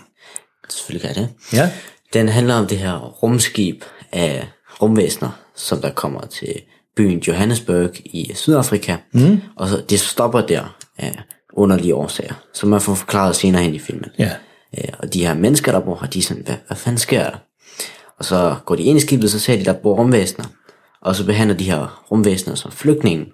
[0.69, 1.57] Selvfølgelig kan jeg det.
[1.57, 1.69] Ja.
[2.13, 4.47] Den handler om det her rumskib af
[4.81, 6.53] rumvæsener, som der kommer til
[6.97, 8.95] byen Johannesburg i Sydafrika.
[9.13, 9.41] Mm.
[9.57, 11.19] Og så, det stopper der af
[11.53, 14.09] underlige årsager, som man får forklaret senere hen i filmen.
[14.19, 14.31] Ja.
[14.77, 17.23] Øh, og de her mennesker, der bor her, de er sådan, hvad, hvad fanden sker
[17.23, 17.37] der?
[18.19, 20.45] Og så går de ind i skibet, så ser de, der bor rumvæsener.
[21.01, 23.25] Og så behandler de her rumvæsener som flygtninge.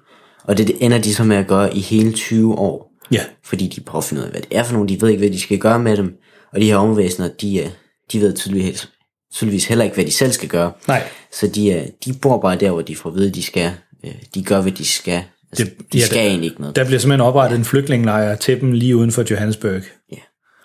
[0.43, 2.91] Og det, det ender de så med at gøre i hele 20 år.
[3.11, 3.21] Ja.
[3.45, 4.89] Fordi de prøver at finde ud af, hvad det er for nogle.
[4.89, 6.13] De ved ikke, hvad de skal gøre med dem.
[6.53, 7.67] Og de her rumvæsener, de, øh,
[8.11, 8.89] de ved tydeligvis,
[9.33, 10.71] tydeligvis heller ikke, hvad de selv skal gøre.
[10.87, 11.03] Nej.
[11.33, 13.71] Så de, øh, de bor bare der, hvor de får at vide, de skal.
[14.05, 15.23] Øh, De gør, hvad de skal.
[15.51, 16.75] Altså, det, de ja, skal der- egentlig ikke noget.
[16.75, 19.81] Der bliver simpelthen oprettet en flygtningelejr til dem lige uden for Johannesburg.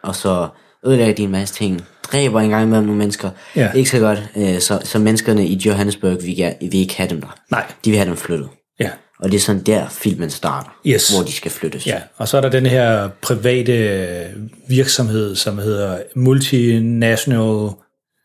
[0.03, 0.49] Og så
[0.87, 1.81] ødelægger de en masse ting.
[2.13, 3.31] Dræber en gang imellem nogle mennesker.
[3.57, 3.73] Ja.
[3.73, 4.23] Ikke så godt.
[4.37, 7.39] Øh, Så, så menneskerne i Johannesburg vil, vil ikke have dem der.
[7.51, 7.65] Nej.
[7.85, 8.49] De vil have dem flyttet.
[8.81, 8.91] Ja.
[9.19, 10.71] Og det er sådan der filmen starter.
[10.87, 11.15] Yes.
[11.15, 11.87] Hvor de skal flyttes.
[11.87, 14.27] Ja, og så er der den her private
[14.69, 17.71] virksomhed, som hedder Multinational...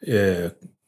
[0.08, 0.36] Øh,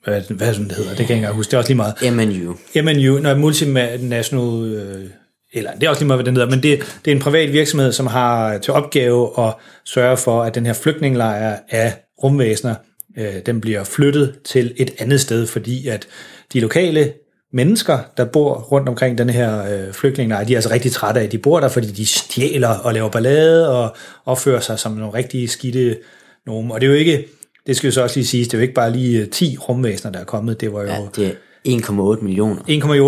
[0.03, 0.89] hvad, hvad det, den hedder?
[0.89, 1.49] Det kan jeg ikke engang huske.
[1.51, 1.95] Det er også lige meget.
[2.13, 2.55] MNU.
[2.83, 4.73] MNU, nej, Multinational...
[4.73, 5.09] Øh,
[5.53, 7.53] eller det er også lige meget, hvad den hedder, men det, det er en privat
[7.53, 9.53] virksomhed, som har til opgave at
[9.85, 12.75] sørge for, at den her flygtningelejr af rumvæsener,
[13.17, 16.07] øh, den bliver flyttet til et andet sted, fordi at
[16.53, 17.13] de lokale
[17.53, 21.23] mennesker, der bor rundt omkring den her øh, flygtningelejr, de er altså rigtig trætte af,
[21.25, 25.13] at de bor der, fordi de stjæler og laver ballade og opfører sig som nogle
[25.13, 25.97] rigtig skidte
[26.45, 26.71] nogen.
[26.71, 27.25] Og det er jo ikke,
[27.67, 29.57] det skal jo så også lige siges, det er jo ikke bare lige øh, 10
[29.57, 32.61] rumvæsener, der er kommet, det var jo Ja, det er 1,8 millioner.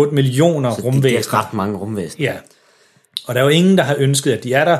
[0.08, 1.20] 1,8 millioner Så det, rumvæsener.
[1.20, 2.24] det er ret mange rumvæsener.
[2.26, 2.34] Ja.
[3.26, 4.78] Og der er jo ingen, der har ønsket, at de er der.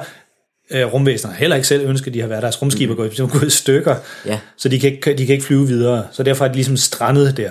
[0.71, 3.29] Øh, rumvæsener heller ikke selv ønsket, at de har været deres rumskib er gået, mm.
[3.29, 3.97] gået i stykker.
[4.27, 4.39] Ja.
[4.57, 6.07] Så de kan, ikke, de kan ikke flyve videre.
[6.13, 7.51] Så derfor er de ligesom strandet der.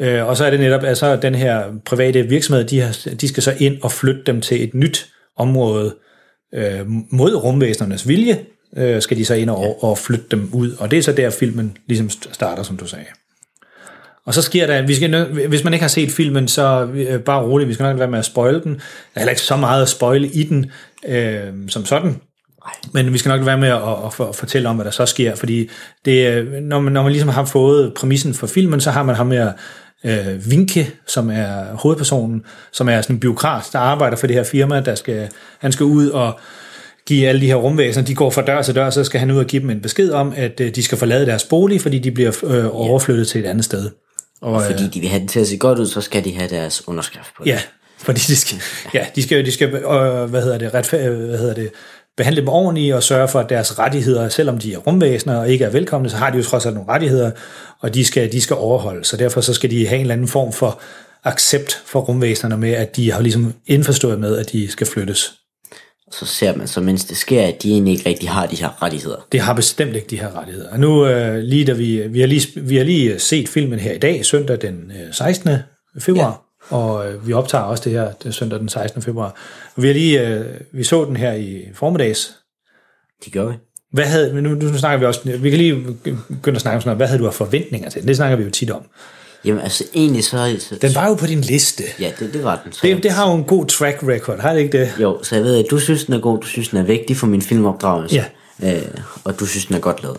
[0.00, 3.42] Øh, og så er det netop, altså den her private virksomhed, de, har, de skal
[3.42, 5.94] så ind og flytte dem til et nyt område
[6.54, 8.44] øh, mod rumvæsenernes vilje,
[8.76, 10.72] øh, skal de så ind og, og flytte dem ud.
[10.78, 13.06] Og det er så der, filmen ligesom starter, som du sagde.
[14.26, 17.42] Og så sker der, vi skal, hvis man ikke har set filmen, så øh, bare
[17.42, 18.74] roligt, vi skal nok være med at spoile den.
[18.74, 18.80] Der
[19.14, 20.70] er heller ikke så meget at spoile i den
[21.06, 22.16] øh, som sådan.
[22.92, 25.34] Men vi skal nok være med at, at, at fortælle om, hvad der så sker,
[25.34, 25.70] fordi
[26.04, 29.14] det, øh, når, man, når man ligesom har fået præmissen for filmen, så har man
[29.14, 29.52] ham her
[30.04, 34.44] øh, Vinke, som er hovedpersonen, som er sådan en byråkrat, der arbejder for det her
[34.44, 36.40] firma, der skal, han skal ud og
[37.06, 39.38] give alle de her rumvæsener, de går fra dør til dør, så skal han ud
[39.38, 42.10] og give dem en besked om, at øh, de skal forlade deres bolig, fordi de
[42.10, 43.90] bliver øh, overflyttet til et andet sted.
[44.40, 46.34] Og øh, fordi de vil have det til at se godt ud, så skal de
[46.34, 47.50] have deres underskrift på det.
[47.50, 47.58] Ja,
[48.08, 48.58] fordi de skal,
[48.94, 51.70] ja, de skal, de skal øh, hvad hedder det, retfærd, hvad hedder det,
[52.16, 55.64] behandle dem ordentligt og sørge for, at deres rettigheder, selvom de er rumvæsener og ikke
[55.64, 57.30] er velkomne, så har de jo trods alt nogle rettigheder,
[57.80, 59.04] og de skal, de skal overholde.
[59.04, 60.80] Så derfor så skal de have en eller anden form for
[61.24, 65.32] accept for rumvæsenerne med, at de har ligesom indforstået med, at de skal flyttes.
[66.12, 68.82] Så ser man så, mens det sker, at de egentlig ikke rigtig har de her
[68.82, 69.26] rettigheder.
[69.32, 70.70] Det har bestemt ikke de her rettigheder.
[70.70, 73.92] Og nu, øh, lige da vi, vi, har lige, vi har lige set filmen her
[73.92, 75.50] i dag, søndag den øh, 16.
[76.00, 76.47] februar, ja.
[76.70, 79.02] Og øh, vi optager også det her det søndag den 16.
[79.02, 79.34] februar.
[79.76, 82.34] Og vi, har lige, øh, vi så den her i formiddags.
[83.24, 83.54] Det gør vi.
[83.92, 85.86] Hvad havde, men nu, nu snakker vi også, vi kan lige
[86.28, 88.08] begynde at snakke om sådan noget, hvad havde du af forventninger til?
[88.08, 88.82] Det snakker vi jo tit om.
[89.44, 90.56] Jamen altså egentlig så...
[90.58, 91.82] så Den var jo på din liste.
[92.00, 92.72] Ja, det, det var den.
[92.72, 94.92] Så Det, det har jo en god track record, har det ikke det?
[95.00, 97.16] Jo, så jeg ved, at du synes, den er god, du synes, den er vigtig
[97.16, 98.24] for min filmopdragelse.
[98.62, 98.74] Ja.
[98.76, 98.82] Øh,
[99.24, 100.18] og du synes, den er godt lavet.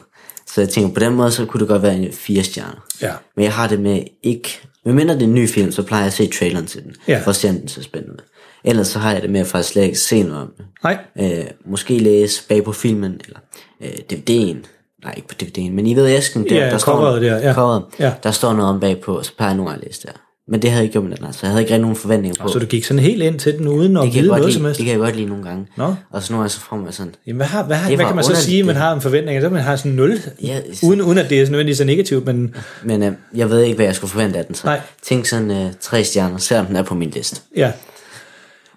[0.54, 2.86] Så jeg tænker, på den måde, så kunne det godt være en fire stjerner.
[3.02, 3.12] Ja.
[3.36, 4.62] Men jeg har det med ikke...
[4.86, 6.96] Men mindre det er en ny film, så plejer jeg at se traileren til den.
[7.08, 7.22] Ja.
[7.24, 8.24] For at se, om den ser spændende.
[8.64, 10.66] Ellers så har jeg det med at faktisk slet ikke se noget om det.
[10.84, 10.98] Nej.
[11.20, 13.40] Øh, måske læse bag på filmen, eller
[13.82, 14.68] øh, DVD'en.
[15.04, 17.54] Nej, ikke på DVD'en, men I ved æsken, der, Ja, der står, coveret der, ja.
[17.54, 17.84] coveret,
[18.24, 20.14] der står noget om bagpå, så plejer jeg nogle at læse der.
[20.52, 21.96] Men det havde jeg ikke gjort med den her, så jeg havde ikke rigtig nogen
[21.96, 22.44] forventninger på.
[22.48, 24.54] Og så du gik sådan helt ind til den uden at jeg vide noget lide,
[24.54, 24.78] som helst?
[24.78, 25.68] det kan jeg godt lide nogle gange.
[25.78, 25.96] Nå.
[26.12, 28.16] Og så nogle gange så får man sådan, Jamen, hvad, har, hvad, har, hvad kan
[28.16, 28.82] man så sige, man det.
[28.82, 29.42] har en forventning?
[29.42, 32.56] Så man har sådan 0, Ja, uden, uden at det er nødvendigvis så negativt, men
[32.84, 34.56] men øh, jeg ved ikke, hvad jeg skulle forvente af den.
[34.56, 34.80] Så Nej.
[35.04, 37.42] tænk sådan øh, tre stjerner, selvom den er på min liste.
[37.58, 37.72] ja.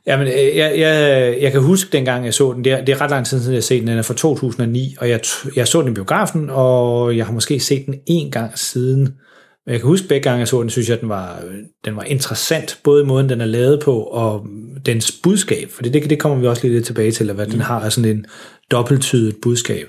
[0.07, 2.65] Jamen, øh, jeg, jeg, jeg kan huske dengang, jeg så den.
[2.65, 3.89] Det er, det er ret lang tid siden, jeg har set den.
[3.89, 5.21] Den er fra 2009, og jeg,
[5.57, 9.15] jeg så den i biografen, og jeg har måske set den en gang siden.
[9.67, 11.43] Men jeg kan huske begge gange, jeg så den, synes jeg, den var,
[11.85, 14.47] den var interessant, både i måden, den er lavet på, og
[14.87, 15.71] dens budskab.
[15.71, 18.27] For det, det kommer vi også lidt tilbage til, at hvad den har sådan en
[18.71, 19.89] dobbelttydigt budskab.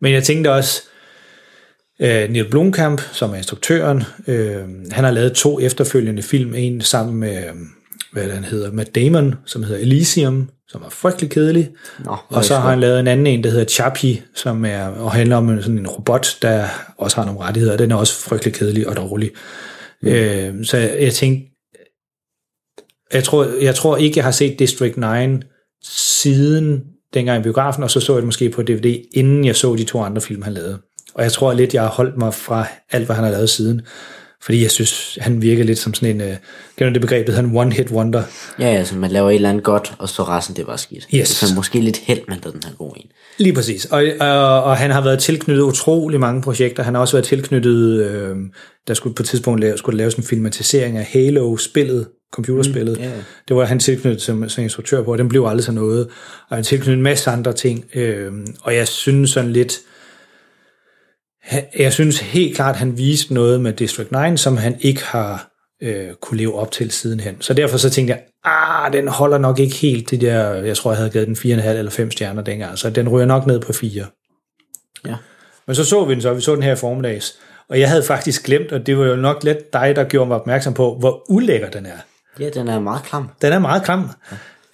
[0.00, 0.82] Men jeg tænkte også,
[2.00, 6.54] øh, Neil Blomkamp, som er instruktøren, øh, han har lavet to efterfølgende film.
[6.54, 7.42] En sammen med,
[8.24, 11.70] hvad han hedder, Matt Damon, som hedder Elysium, som er frygtelig kedelig.
[12.04, 15.12] Nå, og så har han lavet en anden en, der hedder Chappie, som er, og
[15.12, 16.66] handler om en- sådan en robot, der
[16.98, 17.76] også har nogle rettigheder.
[17.76, 19.30] Den er også frygtelig kedelig og dårlig.
[20.02, 20.08] Mm.
[20.08, 21.50] Øh, så jeg, jeg tænkte,
[23.12, 25.42] jeg tror, jeg tror ikke, jeg har set District 9
[25.84, 26.82] siden
[27.14, 29.84] dengang i biografen, og så så jeg det måske på DVD, inden jeg så de
[29.84, 30.78] to andre film, han lavede.
[31.14, 33.82] Og jeg tror lidt, jeg har holdt mig fra alt, hvad han har lavet siden.
[34.46, 36.36] Fordi jeg synes, han virker lidt som sådan en, øh,
[36.80, 38.22] du det begreb, der hedder en one-hit wonder?
[38.58, 41.06] Ja, altså man laver et eller andet godt, og så resten det var skidt.
[41.14, 41.28] Yes.
[41.28, 43.06] Så måske lidt held, man den her gode en.
[43.38, 43.84] Lige præcis.
[43.84, 46.82] Og, og, og han har været tilknyttet utrolig mange projekter.
[46.82, 48.36] Han har også været tilknyttet, øh,
[48.88, 52.96] der skulle på et tidspunkt lave, skulle laves en filmatisering af Halo-spillet, computerspillet.
[52.98, 53.10] Mm, ja.
[53.48, 56.08] Det var han tilknyttet som, som instruktør på, og den blev aldrig så noget.
[56.50, 57.84] Og han tilknyttet en masse andre ting.
[57.94, 59.80] Øh, og jeg synes sådan lidt, han-
[61.78, 65.48] jeg synes helt klart, at han viste noget med District 9, som han ikke har
[65.82, 67.36] øh, kunne leve op til sidenhen.
[67.40, 70.90] Så derfor så tænkte jeg, ah, den holder nok ikke helt det der, jeg tror,
[70.90, 73.72] jeg havde givet den 4,5 eller 5 stjerner dengang, så den ryger nok ned på
[73.72, 74.06] 4.
[75.06, 75.14] Ja.
[75.66, 77.38] Men så så vi den så, vi så den her i formiddags,
[77.68, 80.40] og jeg havde faktisk glemt, og det var jo nok lidt dig, der gjorde mig
[80.40, 81.98] opmærksom på, hvor ulækker den er.
[82.40, 83.28] Ja, den er meget klam.
[83.42, 84.10] Den er meget klam.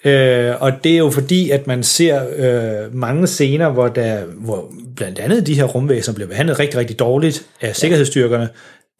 [0.04, 4.72] Øh, og det er jo fordi, at man ser øh, mange scener, hvor, der, hvor
[4.96, 8.48] blandt andet de her rumvæsener bliver behandlet rigtig, rigtig dårligt af sikkerhedsstyrkerne.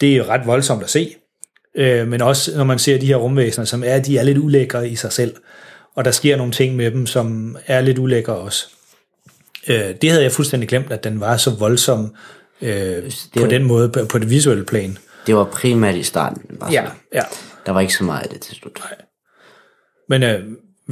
[0.00, 1.14] Det er jo ret voldsomt at se.
[1.76, 4.88] Øh, men også når man ser de her rumvæsener, som er, de er lidt ulækre
[4.88, 5.34] i sig selv.
[5.96, 8.66] Og der sker nogle ting med dem, som er lidt ulækre også.
[9.68, 12.14] Øh, det havde jeg fuldstændig glemt, at den var så voldsom
[12.62, 13.02] øh,
[13.36, 14.98] på var- den måde, på, på det visuelle plan.
[15.26, 16.42] Det var primært i starten.
[16.50, 16.98] Var Ja, sådan.
[17.14, 17.20] ja.
[17.66, 18.78] Der var ikke så meget af det til slut.
[20.08, 20.40] Men øh,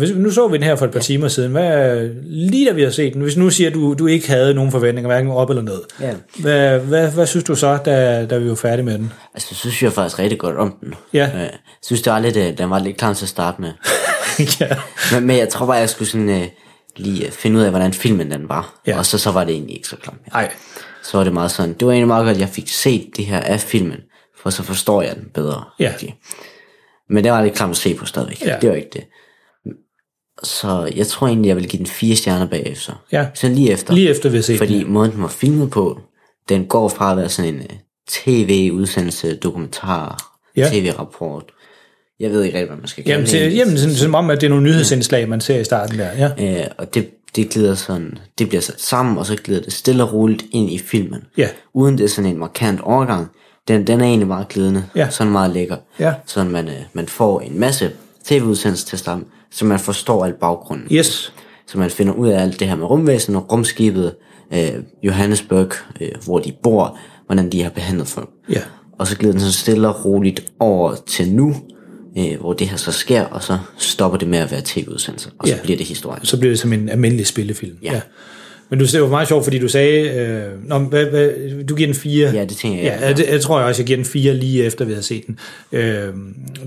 [0.00, 1.50] hvis, nu så vi den her for et par timer siden.
[1.52, 4.70] Hvad, lige da vi har set den, hvis nu siger, du, du ikke havde nogen
[4.70, 5.80] forventninger, hverken op eller ned.
[6.00, 6.14] Ja.
[6.38, 9.12] Hvad, hvad, hvad synes du så, da, da vi var færdige med den?
[9.34, 10.94] Altså, jeg synes jeg faktisk rigtig godt om den.
[11.12, 11.30] Ja.
[11.34, 11.50] Øh, Jeg
[11.82, 13.70] synes, det var lidt, øh, den var lidt klar til at starte med.
[14.60, 14.68] ja.
[15.12, 16.46] Men, men jeg tror bare, jeg skulle sådan, øh,
[16.96, 18.80] lige øh, finde ud af, hvordan filmen den var.
[18.86, 18.98] Ja.
[18.98, 20.14] Og så, så var det egentlig ikke så klam.
[20.32, 20.52] Nej.
[21.02, 23.26] Så var det meget sådan, det var egentlig meget godt, at jeg fik set det
[23.26, 23.98] her af filmen,
[24.42, 25.64] for så forstår jeg den bedre.
[25.78, 25.92] Ja.
[27.10, 28.42] Men det var lidt klamt at se på stadigvæk.
[28.44, 28.56] Ja.
[28.60, 29.04] Det var ikke det.
[30.42, 32.92] Så jeg tror egentlig, jeg vil give den fire stjerner bagefter.
[33.12, 33.26] Ja.
[33.34, 33.94] Så lige efter.
[33.94, 34.92] Lige efter vi har set Fordi den.
[34.92, 36.00] måden den var filmet på,
[36.48, 37.76] den går fra at være sådan en øh,
[38.08, 40.68] tv-udsendelse, dokumentar, Ja.
[40.72, 41.44] tv-rapport.
[42.20, 43.56] Jeg ved ikke rigtig, hvad man skal kalde Jamen, det.
[43.56, 46.10] jamen sådan, som om, at det er nogle nyhedsindslag, man ser i starten der.
[46.38, 46.60] Ja.
[46.60, 50.02] Øh, og det, det glider sådan, det bliver sat sammen, og så glider det stille
[50.04, 51.20] og roligt ind i filmen.
[51.36, 51.48] Ja.
[51.74, 53.26] Uden det er sådan en markant overgang.
[53.68, 55.10] Den, den er egentlig meget glidende, Ja.
[55.10, 55.76] sådan meget lækker.
[55.98, 56.14] Ja.
[56.26, 57.90] Så man, øh, man får en masse
[58.24, 60.86] tv-udsendelser til starten, så man forstår alt baggrunden.
[60.96, 61.32] Yes.
[61.66, 64.14] Så man finder ud af alt det her med rumvæsen og rumskibet,
[64.52, 64.68] øh,
[65.02, 68.28] Johannesburg, øh, hvor de bor, hvordan de har behandlet folk.
[68.52, 68.60] Ja.
[68.98, 71.56] Og så glider den så stille og roligt over til nu,
[72.18, 75.48] øh, hvor det her så sker, og så stopper det med at være tv-udsendelser, og
[75.48, 75.60] så Ja.
[75.62, 76.24] bliver det historien.
[76.24, 77.76] Så bliver det som en almindelig spillefilm.
[77.82, 78.00] Ja.
[78.70, 81.30] Men du det var meget sjovt, fordi du sagde, øh, nå, hvad, hvad,
[81.64, 82.30] du giver den fire.
[82.34, 83.12] Ja, det tænker jeg, Ja, ja.
[83.14, 85.38] det, jeg tror jeg også, jeg giver den fire lige efter, vi havde set den.
[85.72, 86.08] Øh,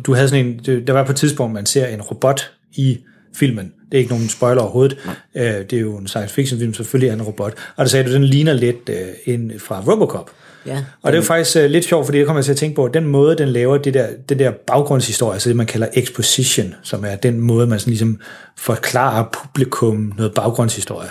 [0.05, 2.97] du havde sådan en, der var på et tidspunkt, man ser en robot i
[3.35, 3.73] filmen.
[3.91, 4.97] Det er ikke nogen spoiler overhovedet.
[5.35, 7.53] Øh, det er jo en science fiction film, selvfølgelig er en robot.
[7.75, 10.31] Og der sagde du, den ligner lidt øh, en fra Robocop.
[10.65, 12.57] Ja, Og det er jo faktisk uh, lidt sjovt, fordi det kommer jeg til at
[12.57, 15.65] tænke på, at den måde, den laver det der, det der baggrundshistorie, altså det, man
[15.65, 18.19] kalder exposition, som er den måde, man sådan ligesom
[18.57, 21.09] forklarer publikum noget baggrundshistorie.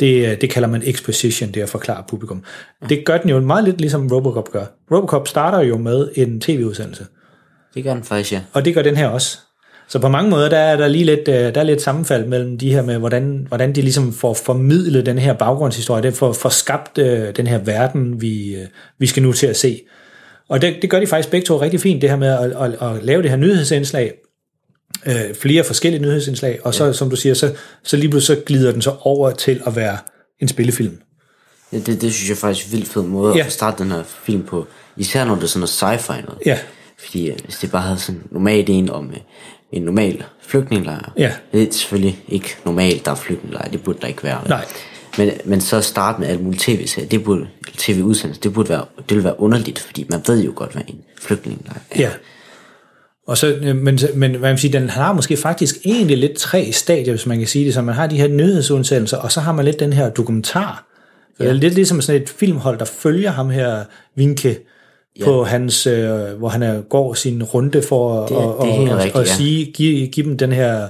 [0.00, 2.44] Det, øh, det kalder man exposition, det at forklare publikum.
[2.88, 4.64] Det gør den jo meget lidt ligesom Robocop gør.
[4.90, 7.06] Robocop starter jo med en tv-udsendelse,
[7.74, 8.40] Det gør den faktisk, ja.
[8.52, 9.38] og det gør den her også.
[9.92, 12.58] Så på mange måder, der er der lige lidt, øh, der er lidt sammenfald mellem
[12.58, 16.48] de her med, hvordan, hvordan de ligesom får formidlet den her baggrundshistorie, det får, får
[16.48, 18.66] skabt øh, den her verden, vi, øh,
[18.98, 19.80] vi skal nu til at se.
[20.48, 22.90] Og det, det gør de faktisk begge to rigtig fint, det her med at, at,
[22.90, 24.14] at lave det her nyhedsindslag,
[25.06, 28.72] øh, flere forskellige nyhedsindslag, og så, som du siger, så, så lige pludselig så glider
[28.72, 29.98] den så over til at være
[30.40, 30.98] en spillefilm.
[31.72, 33.44] Ja, det, det synes jeg faktisk er en vildt fed måde Ja.
[33.46, 34.66] at starte den her film på.
[34.96, 36.38] Især når det er sådan noget sci-fi noget.
[36.46, 36.58] Ja.
[36.98, 39.12] Fordi hvis det bare havde sådan normalt en om
[39.72, 41.12] en normal flygtningelejr.
[41.18, 41.32] Ja.
[41.52, 43.70] Det er selvfølgelig ikke normalt, der er flygtningelejr.
[43.70, 44.48] Det burde der ikke være.
[44.48, 44.64] Nej.
[45.18, 48.84] Men, men så starte med alt muligt tv-serier, det burde, eller tv-udsendelse, det burde være,
[48.96, 52.00] det ville være underligt, fordi man ved jo godt, hvad en flygtningelejr er.
[52.00, 52.10] Ja.
[53.26, 56.72] Og så, øh, men, men hvad man siger, den har måske faktisk egentlig lidt tre
[56.72, 59.52] stadier, hvis man kan sige det, så man har de her nyhedsudsendelser, og så har
[59.52, 60.86] man lidt den her dokumentar.
[61.38, 61.44] Ja.
[61.44, 63.84] Det er lidt ligesom sådan et filmhold, der følger ham her,
[64.16, 64.58] Vinke,
[65.20, 65.24] ja.
[65.24, 68.96] på hans, øh, hvor han er, går sin runde for at Det og, det og,
[68.98, 69.32] rigtigt, og ja.
[69.34, 70.82] sige, give, give dem den her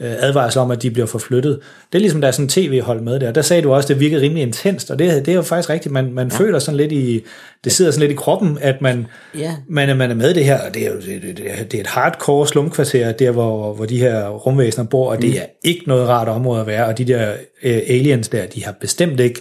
[0.00, 1.60] øh, advarsel om, at de bliver forflyttet.
[1.92, 3.32] Det er ligesom, der er sådan en tv-hold med der.
[3.32, 5.70] Der sagde du også, at det virkede rimelig intenst, og det, det er jo faktisk
[5.70, 5.92] rigtigt.
[5.92, 6.38] Man, man ja.
[6.38, 7.22] føler sådan lidt i,
[7.64, 9.06] det sidder sådan lidt i kroppen, at man,
[9.38, 9.54] Ja.
[9.68, 11.36] man, er- man er med det her, og det er jo det, det,
[11.72, 15.36] det er- et hardcore slumkvarter, der hvor, hvor de her rumvæsener bor, og det Mm.
[15.36, 17.32] er ikke noget rart område at være, og de der
[17.62, 19.40] øh, aliens der, de har bestemt ikke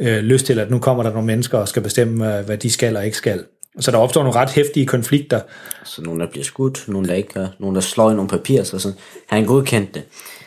[0.00, 2.96] øh, lyst til, at nu kommer der nogle mennesker og skal bestemme, hvad de skal
[2.96, 3.40] og ikke skal.
[3.80, 5.40] Så der opstår nogle ret hæftige konflikter.
[5.84, 8.64] Så nogen, der bliver skudt, nogen, der ikke gør, nogen, der slår i nogle papirer,
[8.64, 8.98] så sådan.
[9.28, 10.02] Han godkendte det.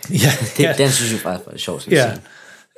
[0.24, 0.74] Ja, det ja.
[0.78, 1.88] Den synes jeg faktisk var sjovt.
[1.88, 2.12] Ja.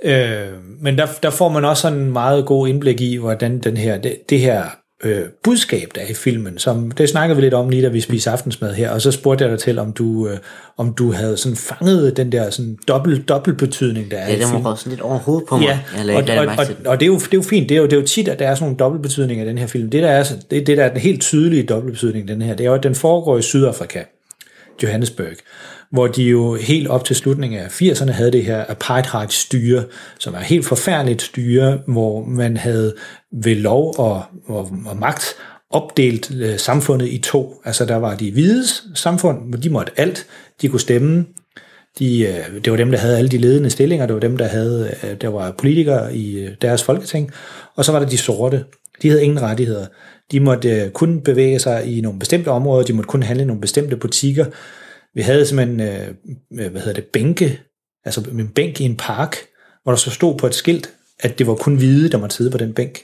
[0.04, 3.78] Øh, men der, der får man også sådan en meget god indblik i, hvordan den
[3.78, 4.66] her, det, det her
[5.04, 8.02] øh, budskab, der er i filmen, som det snakkede vi lidt om lige da vi
[8.02, 10.38] spiste aftensmad her, og så spurgte jeg dig til, om du, øh,
[10.78, 14.44] om du havde sådan fanget den der sådan dobbelt, dobbelt betydning, der er Ja, den
[14.48, 14.64] filmen.
[14.64, 15.80] var sådan lidt over hovedet på mig.
[15.96, 16.88] Ja, lagde og, og, og, det.
[16.88, 18.28] og det, er jo, det er jo fint, det er jo, det er jo tit,
[18.28, 19.90] at der er sådan nogle dobbeltbetydninger i den her film.
[19.90, 22.68] Det, der er, det, det der er den helt tydelige dobbeltbetydning den her, det er
[22.70, 24.00] jo, at den foregår i Sydafrika,
[24.84, 25.36] Johannesburg,
[25.92, 29.84] hvor de jo helt op til slutningen af 80'erne havde det her apartheid-styre,
[30.20, 32.96] som er helt forfærdeligt styre, hvor man havde
[33.44, 35.36] ved lov og, og, og magt
[35.70, 37.62] opdelt øh, samfundet i to.
[37.66, 40.26] Altså der var de hvides samfund, hvor de måtte alt,
[40.62, 41.26] de kunne stemme,
[42.00, 44.46] de, øh, det var dem, der havde alle de ledende stillinger, det var dem, der
[44.46, 47.32] havde, øh, der var politikere i øh, deres folketing,
[47.76, 48.64] og så var der de sorte.
[49.02, 49.86] De havde ingen rettigheder.
[50.32, 53.48] De måtte øh, kun bevæge sig i nogle bestemte områder, de måtte kun handle i
[53.48, 54.46] nogle bestemte butikker.
[55.18, 56.08] Vi havde simpelthen, øh,
[56.66, 57.62] øh, hvad hedder det, bænke,
[58.06, 59.38] altså en bænk i en park,
[59.84, 62.52] hvor der så stod på et skilt, at det var kun hvide, der måtte sidde
[62.52, 63.00] på den bænk.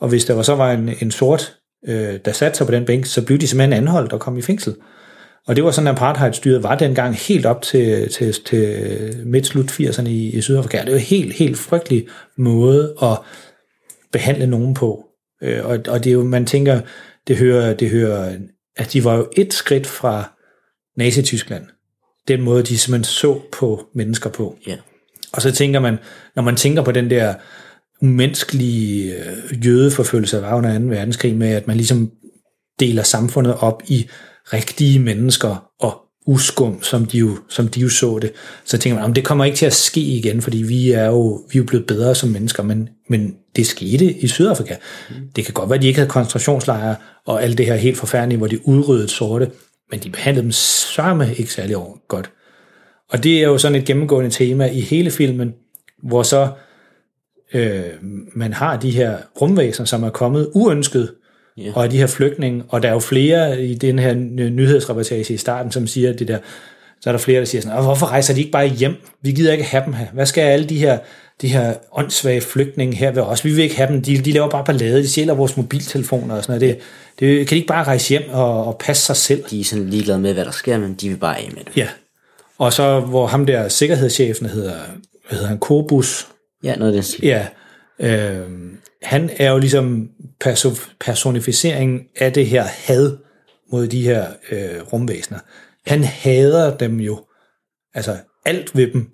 [0.00, 1.56] Og hvis der var så var en, en sort,
[1.88, 4.42] øh, der satte sig på den bænk, så blev de simpelthen anholdt og kom i
[4.42, 4.76] fængsel.
[5.46, 10.08] Og det var sådan, at apartheidstyret var dengang helt op til, til, til midt-slut 80'erne
[10.08, 10.78] i, i Sydafrika.
[10.78, 13.18] Det var en helt, helt frygtelig måde at
[14.12, 15.04] behandle nogen på.
[15.42, 16.80] Øh, og, og det er jo, man tænker,
[17.28, 18.38] det hører, det hører,
[18.76, 20.39] at de var jo et skridt fra
[20.96, 21.64] Nazi-Tyskland.
[22.28, 24.56] Den måde, de simpelthen så på mennesker på.
[24.66, 24.76] Ja.
[25.32, 25.98] Og så tænker man,
[26.36, 27.34] når man tænker på den der
[28.02, 30.84] umenneskelige øh, jødeforfølgelse, der var under 2.
[30.84, 32.10] verdenskrig, med at man ligesom
[32.80, 34.08] deler samfundet op i
[34.52, 38.32] rigtige mennesker og uskum, som de jo, som de jo så det,
[38.64, 41.32] så tænker man, "Jamen, det kommer ikke til at ske igen, fordi vi er jo,
[41.32, 44.76] vi er jo blevet bedre som mennesker, men, men det skete i Sydafrika.
[45.36, 48.38] Det kan godt være, at de ikke havde koncentrationslejre og alt det her helt forfærdelige,
[48.38, 49.50] hvor de udryddede sorte,
[49.90, 51.76] men de behandlede dem sørme ikke særlig
[52.08, 52.30] godt.
[53.10, 55.54] Og det er jo sådan et gennemgående tema i hele filmen,
[56.02, 56.48] hvor så
[57.54, 57.80] øh,
[58.34, 61.14] man har de her rumvæsener, som er kommet uønsket,
[61.56, 61.72] Ja.
[61.74, 65.36] og de her flygtninge, og der er jo flere i den her ny- nyhedsreportage i
[65.36, 66.38] starten, som siger det der,
[67.00, 68.94] så er der flere, der siger sådan, "Åh, hvorfor rejser de ikke bare hjem?
[69.22, 70.06] Vi gider ikke have dem her.
[70.12, 70.98] Hvad skal alle de her,
[71.42, 73.44] de her åndssvage flygtninge her ved os?
[73.44, 74.02] Vi vil ikke have dem.
[74.02, 75.02] De, de laver bare ballade.
[75.02, 76.76] De stjæler vores mobiltelefoner og sådan noget.
[76.76, 76.84] Det,
[77.20, 79.44] det, kan de ikke bare rejse hjem og, og passe sig selv?
[79.50, 81.76] De er sådan ligeglade med, hvad der sker, men de vil bare af med det.
[81.76, 81.88] Ja.
[82.58, 84.74] Og så, hvor ham der sikkerhedschefen hedder,
[85.28, 86.26] hvad hedder han, Kobus,
[86.64, 87.24] Ja, noget af stil.
[87.24, 87.46] Ja,
[88.00, 88.46] øh,
[89.02, 90.08] han er jo ligesom
[90.44, 93.16] perso- personificeringen af det her had
[93.72, 95.38] mod de her øh, rumvæsener.
[95.86, 97.24] Han hader dem jo.
[97.94, 99.10] Altså alt ved dem.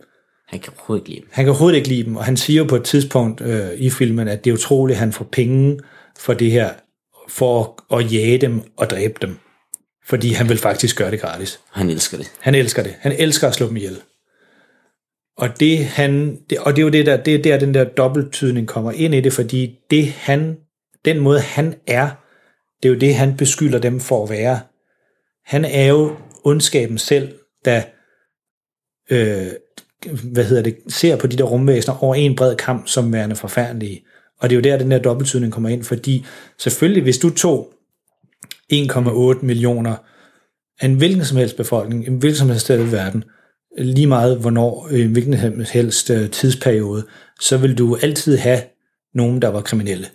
[0.49, 1.29] Han kan overhovedet ikke lide dem.
[1.33, 3.91] Han kan overhovedet ikke lide dem, og han siger jo på et tidspunkt øh, i
[3.91, 5.81] filmen, at det er utroligt, at han får penge
[6.19, 6.71] for det her,
[7.29, 9.37] for at, at jage dem og dræbe dem.
[10.07, 11.61] Fordi han vil faktisk gøre det gratis.
[11.73, 12.33] Han elsker det.
[12.41, 12.95] Han elsker det.
[13.01, 13.99] Han elsker at slå dem ihjel.
[15.37, 17.85] Og det han, det, og det er jo det der, det er der den der
[17.85, 20.57] dobbelttydning kommer ind i det, fordi det han,
[21.05, 22.11] den måde han er,
[22.83, 24.61] det er jo det han beskylder dem for at være.
[25.45, 27.83] Han er jo ondskaben selv, der
[29.11, 29.53] øh,
[30.33, 34.05] hvad hedder det, ser på de der rumvæsener over en bred kamp som værende forfærdelige.
[34.41, 36.25] Og det er jo der, den der dobbelttydning kommer ind, fordi
[36.59, 37.73] selvfølgelig, hvis du tog
[38.73, 39.97] 1,8 millioner
[40.81, 43.25] af en hvilken som helst befolkning, en hvilken som helst sted i verden,
[43.79, 47.05] lige meget hvornår, i en hvilken som helst øh, tidsperiode,
[47.41, 48.61] så vil du altid have
[49.15, 50.07] nogen, der var kriminelle.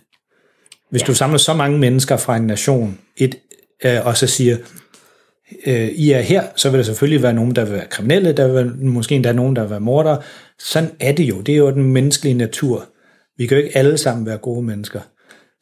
[0.90, 1.06] Hvis ja.
[1.06, 3.34] du samler så mange mennesker fra en nation, et,
[3.84, 4.56] øh, og så siger,
[5.66, 8.46] øh, I er her, så vil der selvfølgelig være nogen, der vil være kriminelle, der
[8.46, 10.20] vil være, måske endda nogen, der vil være mordere.
[10.58, 11.40] Sådan er det jo.
[11.40, 12.84] Det er jo den menneskelige natur.
[13.38, 15.00] Vi kan jo ikke alle sammen være gode mennesker.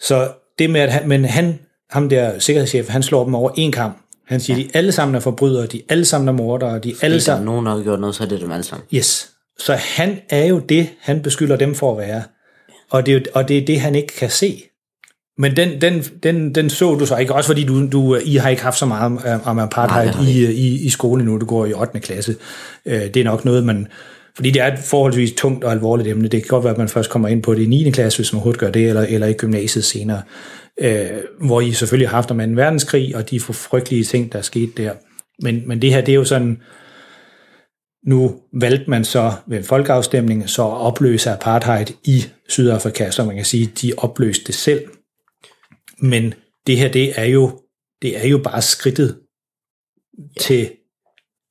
[0.00, 1.58] Så det med, at han, men han,
[1.90, 3.98] ham der sikkerhedschef, han slår dem over en kamp.
[4.26, 7.20] Han siger, de alle sammen er forbrydere, de alle sammen er mordere, de alle der
[7.20, 7.44] er sammen...
[7.44, 8.86] nogen, har gjort noget, så er det dem alle sammen.
[8.94, 9.30] Yes.
[9.58, 12.22] Så han er jo det, han beskylder dem for at være.
[12.90, 14.62] Og det er, og det, er det, han ikke kan se.
[15.40, 18.48] Men den, den, den, den så du så ikke, også fordi du, du, I har
[18.50, 21.66] ikke haft så meget om, om apartheid Nej, i, i, i skolen nu, du går
[21.66, 22.00] i 8.
[22.00, 22.36] klasse.
[22.86, 23.86] Øh, Det er nok noget, man...
[24.36, 26.28] Fordi det er et forholdsvis tungt og alvorligt emne.
[26.28, 27.90] Det kan godt være, at man først kommer ind på det i 9.
[27.90, 30.22] klasse, hvis man overhovedet gør det, eller, eller i gymnasiet senere.
[30.80, 31.06] Øh,
[31.40, 32.44] hvor I selvfølgelig har haft om 2.
[32.44, 34.92] verdenskrig, og de for frygtelige ting, der er sket der.
[35.42, 36.58] Men, men det her, det er jo sådan...
[38.06, 43.36] Nu valgte man så ved en folkeafstemning så at opløse apartheid i Sydafrika, så man
[43.36, 44.80] kan sige, de opløste det selv.
[46.00, 46.34] Men
[46.66, 47.60] det her, det er jo,
[48.02, 49.20] det er jo bare skridtet
[50.40, 50.70] til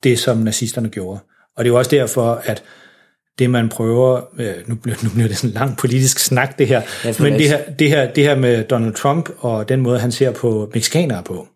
[0.03, 1.19] det, som nazisterne gjorde.
[1.57, 2.63] Og det er jo også derfor, at
[3.39, 6.67] det man prøver, øh, nu bliver, nu bliver det sådan en lang politisk snak det
[6.67, 9.81] her, Ja, men det er- her, det, her, det her med Donald Trump og den
[9.81, 11.47] måde, han ser på mexikanere på,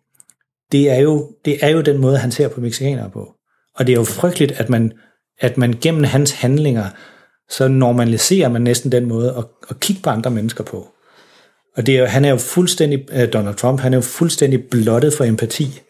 [0.72, 3.34] det er jo, det er jo den måde, han ser på mexikanere på.
[3.76, 4.92] Og det er jo frygteligt, at man,
[5.40, 6.84] at man gennem hans handlinger,
[7.50, 10.88] så normaliserer man næsten den måde at, at kigge på andre mennesker på.
[11.76, 15.14] Og det er han er jo fuldstændig, øh, Donald Trump, han er jo fuldstændig blottet
[15.14, 15.80] for empati.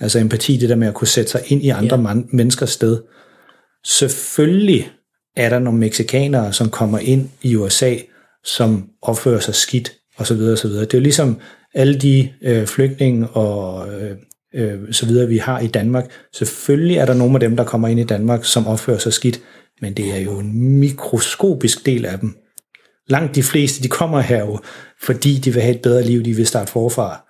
[0.00, 2.16] Altså empati, det der med at kunne sætte sig ind i andre yeah.
[2.32, 3.02] menneskers sted.
[3.84, 4.90] Selvfølgelig
[5.36, 7.94] er der nogle meksikanere, som kommer ind i USA,
[8.44, 10.84] som opfører sig skidt, og så videre, og så videre.
[10.84, 11.40] Det er jo ligesom
[11.74, 14.16] alle de øh, flygtninge og øh,
[14.54, 16.10] øh, så videre, vi har i Danmark.
[16.32, 19.40] Selvfølgelig er der nogle af dem, der kommer ind i Danmark, som opfører sig skidt,
[19.80, 22.36] men det er jo en mikroskopisk del af dem.
[23.08, 24.58] Langt de fleste, de kommer her jo,
[25.02, 27.22] fordi de vil have et bedre liv, de vil starte forfra.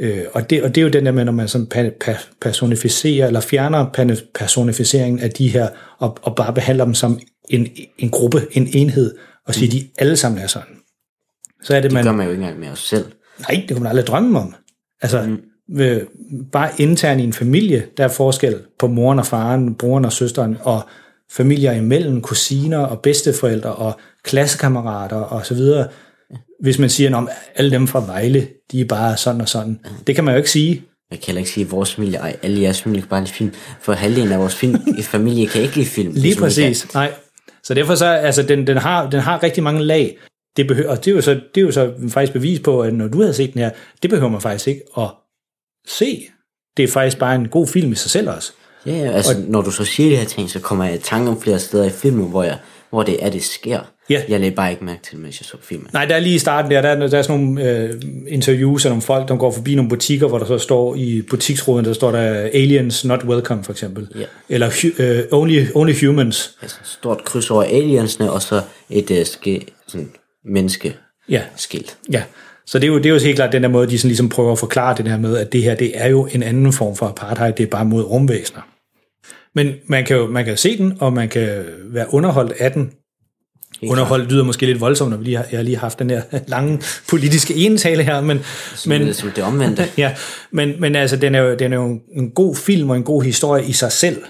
[0.00, 2.32] Øh, og, det, og det er jo den der med, når man sådan pa- pa-
[2.40, 8.10] personificerer, eller fjerner personificeringen af de her, og, og bare behandler dem som en, en
[8.10, 9.14] gruppe, en enhed,
[9.46, 9.78] og siger, mm.
[9.78, 10.76] de alle sammen er sådan.
[11.62, 12.04] Så er det, Det man...
[12.04, 13.04] gør man jo ikke engang med os selv.
[13.38, 14.54] Nej, det kan man aldrig drømme om.
[15.02, 15.22] Altså,
[15.68, 15.80] mm.
[15.80, 16.02] øh,
[16.52, 20.56] bare internt i en familie, der er forskel på moren og faren, broren og søsteren,
[20.62, 20.82] og
[21.30, 25.88] familier imellem, kusiner og bedsteforældre og klassekammerater og så videre.
[26.60, 29.80] Hvis man siger, at alle dem fra Vejle, de er bare sådan og sådan.
[30.06, 30.82] Det kan man jo ikke sige.
[31.10, 33.32] Jeg kan heller ikke sige, at vores familie, ej, alle jeres familie kan bare lide
[33.32, 36.12] film, for halvdelen af vores film, familie kan ikke lide film.
[36.14, 36.94] Lige præcis.
[36.94, 37.12] Nej.
[37.62, 40.18] Så derfor så, altså, den, den, har, den har rigtig mange lag.
[40.56, 42.94] Det behøver, og det er, jo så, det er jo så faktisk bevis på, at
[42.94, 43.70] når du havde set den her,
[44.02, 45.08] det behøver man faktisk ikke at
[45.86, 46.22] se.
[46.76, 48.52] Det er faktisk bare en god film i sig selv også.
[48.86, 51.30] Ja, altså, og, når du så siger de her ting, så kommer jeg i tanke
[51.30, 52.58] om flere steder i filmen, hvor, jeg,
[52.90, 53.80] hvor det er, det sker.
[54.10, 54.22] Ja.
[54.28, 55.86] Jeg lagde bare ikke mærke til det, mens jeg så filmen.
[55.92, 58.84] Nej, der er lige i starten der, der, er, der er sådan nogle øh, interviews
[58.84, 61.92] af nogle folk, der går forbi nogle butikker, hvor der så står i butiksruden, der
[61.92, 64.08] står der aliens not welcome, for eksempel.
[64.18, 64.24] Ja.
[64.48, 66.50] Eller øh, only, only humans.
[66.62, 70.10] Altså, et stort kryds over aliensene, og så et uh, ske, sådan,
[70.44, 70.96] menneske
[71.28, 71.42] Ja.
[71.56, 71.96] skilt.
[72.12, 72.22] Ja,
[72.66, 74.28] så det er, jo, det er jo helt klart den der måde, de sådan ligesom
[74.28, 76.96] prøver at forklare det der med, at det her, det er jo en anden form
[76.96, 78.60] for apartheid, det er bare mod rumvæsener.
[79.54, 82.92] Men man kan jo man kan se den, og man kan være underholdt af den.
[83.88, 86.22] Underholdt lyder måske lidt voldsomt, når vi lige har, jeg har lige haft den her
[86.46, 88.40] lange politiske enetale her, men,
[88.86, 89.84] men, det, som det omvendte.
[89.98, 90.14] ja,
[90.50, 93.22] men, men altså, den er, jo, den er jo en god film og en god
[93.22, 94.22] historie i sig selv.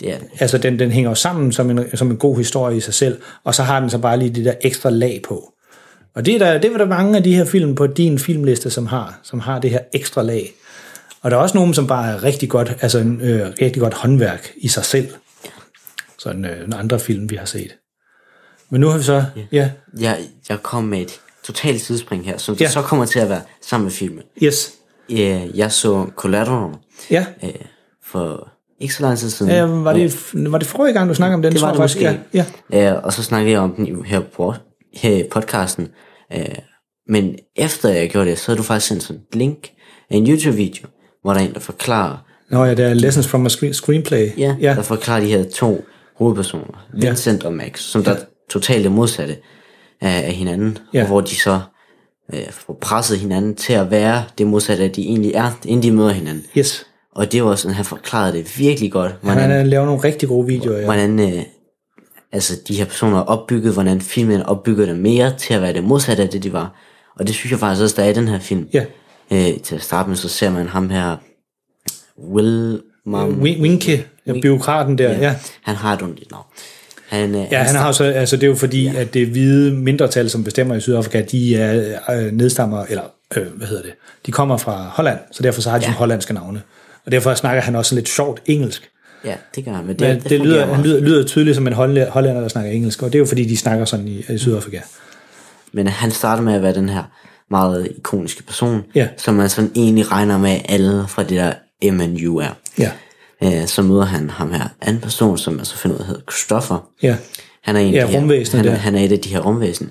[0.00, 0.28] Det er det.
[0.40, 3.20] Altså, den, den hænger jo sammen som en, som en god historie i sig selv,
[3.44, 5.52] og så har den så bare lige det der ekstra lag på.
[6.14, 8.70] Og det er der, det er der mange af de her film på din filmliste,
[8.70, 10.52] som har, som har det her ekstra lag.
[11.26, 13.94] Og der er også nogle, som bare er rigtig godt, altså en øh, rigtig godt
[13.94, 15.08] håndværk i sig selv.
[16.18, 17.76] Sådan øh, en andre film, vi har set.
[18.70, 22.36] Men nu har vi så, ja, ja Jeg, jeg kom med et totalt sidespring her,
[22.38, 22.68] som Ja.
[22.68, 24.22] så kommer til at være sammen med filmen.
[24.42, 24.72] yes,
[25.54, 26.74] Jeg så Collateral
[27.10, 27.26] ja.
[27.44, 27.50] øh,
[28.04, 28.48] for
[28.80, 29.52] ikke så lang tid siden.
[29.52, 31.52] ja var, det, var det forrige gang, du snakkede om den?
[31.52, 32.00] Det var det faktisk?
[32.00, 32.20] måske.
[32.34, 32.92] Ja, ja.
[32.94, 34.54] Øh, og så snakkede jeg om den her på
[34.94, 35.88] her i podcasten.
[36.32, 36.44] Øh,
[37.08, 39.68] men efter jeg gjorde det, så havde du faktisk sendt sådan et link
[40.10, 40.86] af en YouTube-video,
[41.26, 42.16] hvor der er en, der forklarer,
[42.50, 44.30] Nå ja, det er Lessons from a screen, Screenplay.
[44.38, 44.74] ja, ja.
[44.74, 45.84] der forklarer de her to
[46.16, 48.16] hovedpersoner, Vincent og Max, som der er
[48.50, 49.36] totalt modsatte
[50.00, 51.00] af, af hinanden, Ja.
[51.00, 51.60] og hvor de så
[52.34, 55.96] øh, får presset hinanden til at være det modsatte, af de egentlig er, inden de
[55.96, 56.44] møder hinanden.
[56.58, 56.86] Yes.
[57.14, 60.28] Og det var sådan, han forklarede det virkelig godt, Han hvordan, har lavet nogle rigtig
[60.28, 60.84] gode videoer, ja.
[60.84, 61.42] hvordan øh,
[62.32, 65.84] altså de her personer er opbygget, hvordan filmen opbygger dem mere til at være det
[65.84, 66.74] modsatte af det, de var.
[67.18, 68.68] Og det synes jeg faktisk også, der er i den her film.
[68.72, 68.84] Ja.
[69.30, 71.16] Øh, til at starte med, så ser man ham her,
[72.18, 75.18] Will Mom, Win- Winke, ja, byråkraten der, ja.
[75.18, 75.34] ja.
[75.62, 76.44] Han har et ondt navn.
[77.08, 79.00] Han, øh, Ja, han har så, altså det er jo fordi, ja.
[79.00, 83.02] at det hvide mindretal, som bestemmer i Sydafrika, de er øh, nedstammer, eller
[83.36, 83.92] øh, hvad hedder det,
[84.26, 85.92] de kommer fra Holland, så derfor så har de ja.
[85.92, 86.62] hollandske navne.
[87.06, 88.90] Og derfor snakker han også lidt sjovt engelsk.
[89.24, 89.86] Ja, det gør han.
[89.86, 92.70] Men Det, men det, det lyder, han lyder, lyder tydeligt som en hollænder, der snakker
[92.70, 94.80] engelsk, og det er jo fordi, de snakker sådan i, i Sydafrika.
[95.72, 97.02] Men han starter med at være den her
[97.50, 99.08] meget ikoniske person, Ja.
[99.16, 101.52] som man sådan egentlig regner med alle fra det der
[101.92, 102.48] MNU er.
[102.78, 102.90] Ja.
[103.42, 106.20] Øh, så møder han ham her anden person, som jeg så finder ud af hedder
[106.32, 106.88] Christopher.
[107.02, 107.16] Ja.
[107.62, 108.70] Han er en Ja, her, han, er- der.
[108.70, 109.90] han er et af de her rumvæsen.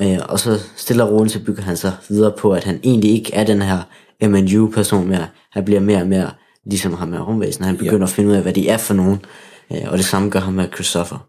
[0.00, 3.10] Øh, og så stille og roligt, så bygger han sig videre på, at han egentlig
[3.12, 3.78] ikke er den her
[4.28, 5.26] MNU-person mere.
[5.52, 6.30] Han bliver mere og mere
[6.66, 7.64] ligesom ham her rumvæsen.
[7.64, 8.04] Han begynder ja.
[8.04, 9.18] at finde ud af, hvad de er for nogen.
[9.72, 11.26] Øh, og det samme gør ham med Christopher.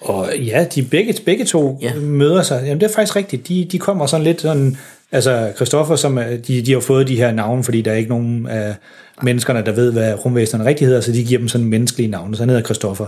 [0.00, 1.94] Og ja, de begge, begge to ja.
[1.94, 2.62] møder sig.
[2.66, 3.48] Jamen, det er faktisk rigtigt.
[3.48, 4.76] De, de kommer sådan lidt sådan...
[5.12, 8.46] Altså, Christoffer, som de, de har fået de her navne, fordi der er ikke nogen
[8.46, 8.74] af
[9.22, 12.36] menneskerne, der ved, hvad rumvæsenerne rigtig hedder, så de giver dem sådan menneskelige navne.
[12.36, 13.06] Så han hedder Christoffer.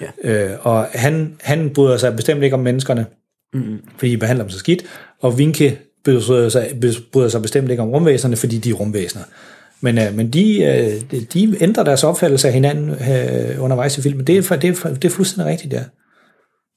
[0.00, 0.06] Ja.
[0.30, 3.06] Øh, og han, han bryder sig bestemt ikke om menneskerne,
[3.54, 3.78] Mm-hmm.
[3.96, 4.82] fordi de behandler dem så skidt.
[5.20, 6.70] Og Vinke bryder sig,
[7.12, 9.24] bryder sig bestemt ikke om rumvæsenerne, fordi de er rumvæsener.
[9.80, 14.26] Men, øh, men de, øh, de ændrer deres opfattelse af hinanden øh, undervejs i filmen.
[14.26, 15.82] Det er, det, er, det er fuldstændig rigtigt, ja.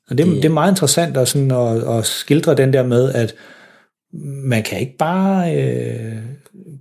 [0.10, 3.14] Og det, det, det er meget interessant at, sådan, at, at skildre den der med,
[3.14, 3.36] at
[4.24, 6.16] man kan ikke bare øh,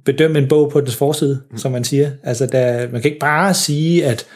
[0.04, 1.58] bedømme en bog på dens forside, mm.
[1.58, 2.10] som man siger.
[2.22, 4.26] Altså, der, man kan ikke bare sige, at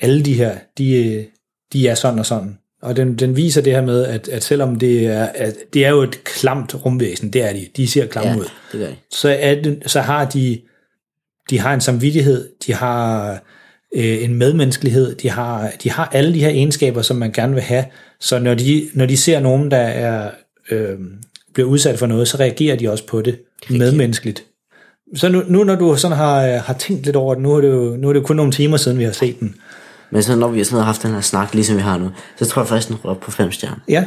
[0.00, 1.26] alle de her, de,
[1.72, 2.58] de er sådan og sådan.
[2.82, 5.90] Og den, den viser det her med, at, at selvom det er, at det er
[5.90, 8.96] jo et klamt rumvæsen, det er de, de ser klamme Ja, ud, det de.
[9.10, 10.60] så, er det, så har de,
[11.50, 13.32] de har en samvittighed, de har
[13.94, 17.62] øh, en medmenneskelighed, de har, de har alle de her egenskaber, som man gerne vil
[17.62, 17.84] have.
[18.20, 20.30] Så når de, når de ser nogen, der er,
[20.70, 20.98] øh,
[21.54, 23.38] bliver udsat for noget, så reagerer de også på det
[23.70, 24.44] medmenneskeligt.
[25.14, 27.60] Så nu, nu når du sådan har, øh, har tænkt lidt over det, nu er
[27.60, 29.54] det, jo, nu er det jo kun nogle timer siden, vi har set den.
[30.10, 32.46] Men så når vi sådan har haft den her snak, ligesom vi har nu, så
[32.46, 33.78] tror jeg faktisk, den op på fem stjerner.
[33.88, 34.04] Ja,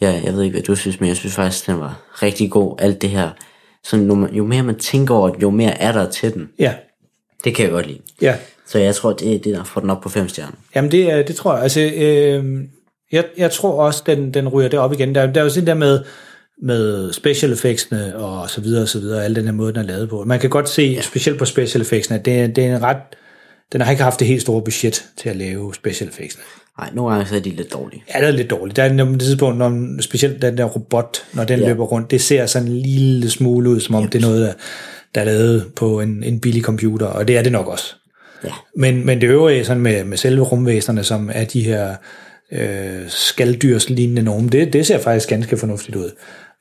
[0.00, 2.76] Ja, jeg ved ikke, hvad du synes, men jeg synes faktisk, den var rigtig god.
[2.78, 3.30] Alt det her.
[3.84, 6.48] Så jo, jo mere man tænker over det, jo mere er der til den.
[6.58, 6.74] ja,
[7.44, 7.98] Det kan jeg godt lide.
[8.22, 8.36] ja.
[8.66, 10.52] Så jeg tror, det er det, der får den op på fem stjerner.
[10.74, 11.62] Jamen det, det tror jeg.
[11.62, 12.44] Altså, øh,
[13.12, 15.14] jeg, jeg tror også, den, den ryger det op igen.
[15.14, 16.00] Der, der er jo sådan der med,
[16.62, 19.86] med special effectsene og så videre og så videre, alle den her måde, den er
[19.86, 20.24] lavet på.
[20.24, 21.00] Man kan godt se, ja.
[21.00, 22.96] specielt på special effectsene, at det, det er en ret,
[23.72, 26.44] den har ikke haft det helt store budget til at lave special effectsene.
[26.78, 28.04] Nej, nogle gange så er de lidt dårlige.
[28.14, 28.76] Ja, det er lidt dårligt.
[28.76, 31.66] Der er et tidspunkt, når, specielt den der robot, når den Ja.
[31.68, 34.52] løber rundt, det ser sådan en lille smule ud, som om det er noget, der,
[35.14, 37.94] der er lavet på en, en billig computer, og det er det nok også.
[38.44, 38.50] Ja.
[38.76, 41.94] Men, men det øvrige sådan med, med selve rumvæsenerne, som er de her
[42.52, 46.10] øh, skalddyrslignende nogen, det, det ser faktisk ganske fornuftigt ud.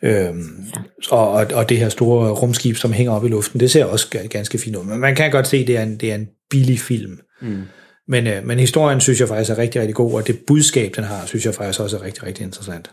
[0.06, 0.66] Øhm,
[1.12, 1.16] ja.
[1.16, 4.28] og, og, det her store rumskib, som hænger op i luften, det ser også ga-
[4.28, 4.84] ganske fint ud.
[4.84, 7.20] Men man kan godt se, at det er en, det er en billig film.
[7.42, 7.62] Mm.
[8.08, 11.04] Men, øh, men historien synes jeg faktisk er rigtig, rigtig god, og det budskab, den
[11.04, 12.92] har, synes jeg faktisk også er rigtig, rigtig interessant.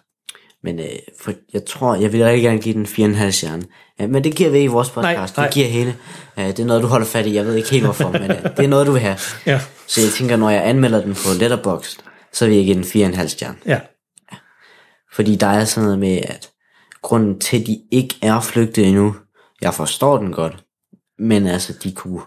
[0.65, 0.87] Men øh,
[1.21, 3.63] for jeg tror, jeg vil rigtig gerne give den 4,5 stjerne.
[4.01, 5.37] Ja, men det giver vi ikke i vores podcast.
[5.37, 5.97] Nej, Vi giver hele.
[6.37, 7.35] Ja, det er noget, du holder fat i.
[7.35, 9.17] Jeg ved ikke helt hvorfor, men øh, det er noget, du vil have.
[9.47, 9.61] Ja.
[9.87, 11.99] Så jeg tænker, når jeg anmelder den på Letterboxd,
[12.33, 13.57] så vil jeg give den 4,5 stjerne.
[13.67, 13.81] Ja.
[15.13, 16.52] Fordi der er sådan noget med, at
[17.03, 19.15] grunden til, at de ikke er flygtet endnu,
[19.63, 20.65] jeg forstår den godt,
[21.19, 22.21] men altså, de kunne,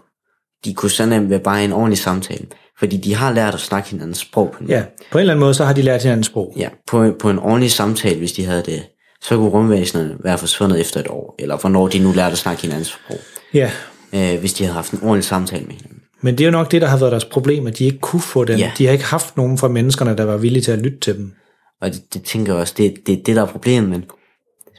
[0.64, 2.46] de kunne så nemt være bare en ordentlig samtale.
[2.78, 5.54] Fordi de har lært at snakke hinandens sprog på Ja, på en eller anden måde,
[5.54, 6.54] så har de lært hinandens sprog.
[6.56, 8.82] Ja, på, på en ordentlig samtale, hvis de havde det,
[9.22, 12.62] så kunne rumvæsenerne være forsvundet efter et år, eller hvornår de nu lærte at snakke
[12.62, 13.18] hinandens sprog,
[13.54, 13.70] Ja,
[14.14, 16.00] øh, hvis de havde haft en ordentlig samtale med hinanden.
[16.20, 18.20] men det er jo nok det, der har været deres problem, at de ikke kunne
[18.22, 18.58] få den.
[18.58, 18.72] Ja.
[18.78, 21.32] De har ikke haft nogen fra menneskerne, der var villige til at lytte til dem.
[21.80, 24.04] Og det, det tænker jeg også, det det, det, der er problemet, men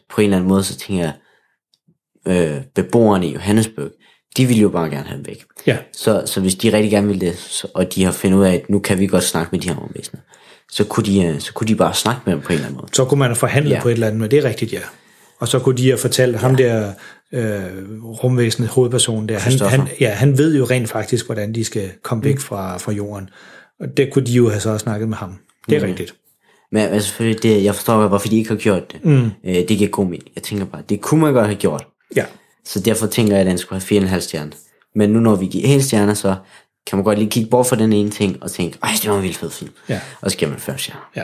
[0.10, 1.14] på en eller anden måde, så tænker jeg,
[2.28, 3.92] øh, beboerne i Johannesburg,
[4.38, 5.46] de ville jo bare gerne have dem væk.
[5.68, 5.78] Ja.
[5.94, 8.54] Så, så hvis de rigtig gerne ville det, så, og de har fundet ud af,
[8.54, 10.22] at nu kan vi godt snakke med de her rumvæsener,
[10.72, 12.78] så kunne de, øh, så kunne de bare snakke med dem på en eller anden
[12.82, 12.90] måde.
[12.94, 13.82] Så kunne man forhandle Ja.
[13.82, 14.80] på et eller andet, men det er rigtigt, ja.
[15.40, 16.38] Og så kunne de have fortalt ja.
[16.38, 16.94] ham der
[17.32, 17.64] øh,
[18.04, 22.24] rumvæsenet, hovedpersonen der, han, han, ja, han ved jo rent faktisk, hvordan de skal komme
[22.24, 23.30] væk fra, fra jorden.
[23.80, 25.40] Og det kunne de jo have så snakket med ham.
[25.70, 25.86] Det er Mm.
[25.86, 26.16] rigtigt.
[26.72, 29.06] Men altså, selvfølgelig, det, jeg forstår godt, hvorfor de ikke har gjort det.
[29.06, 29.32] Mm.
[29.46, 30.28] Øh, det giver god mening.
[30.36, 31.88] Jeg tænker bare, det kunne man godt have gjort.
[32.16, 32.26] Ja.
[32.66, 34.52] Så derfor tænker jeg, at den skulle have 4,5 stjerner.
[34.96, 36.36] Men nu når vi giver hele stjerner, så
[36.88, 39.18] kan man godt lige kigge bort fra den ene ting, og tænke, ej, det var
[39.18, 39.72] en vildt fed film.
[39.90, 40.00] Ja.
[40.22, 41.10] Og så giver man 5 stjerner.
[41.16, 41.24] Ja,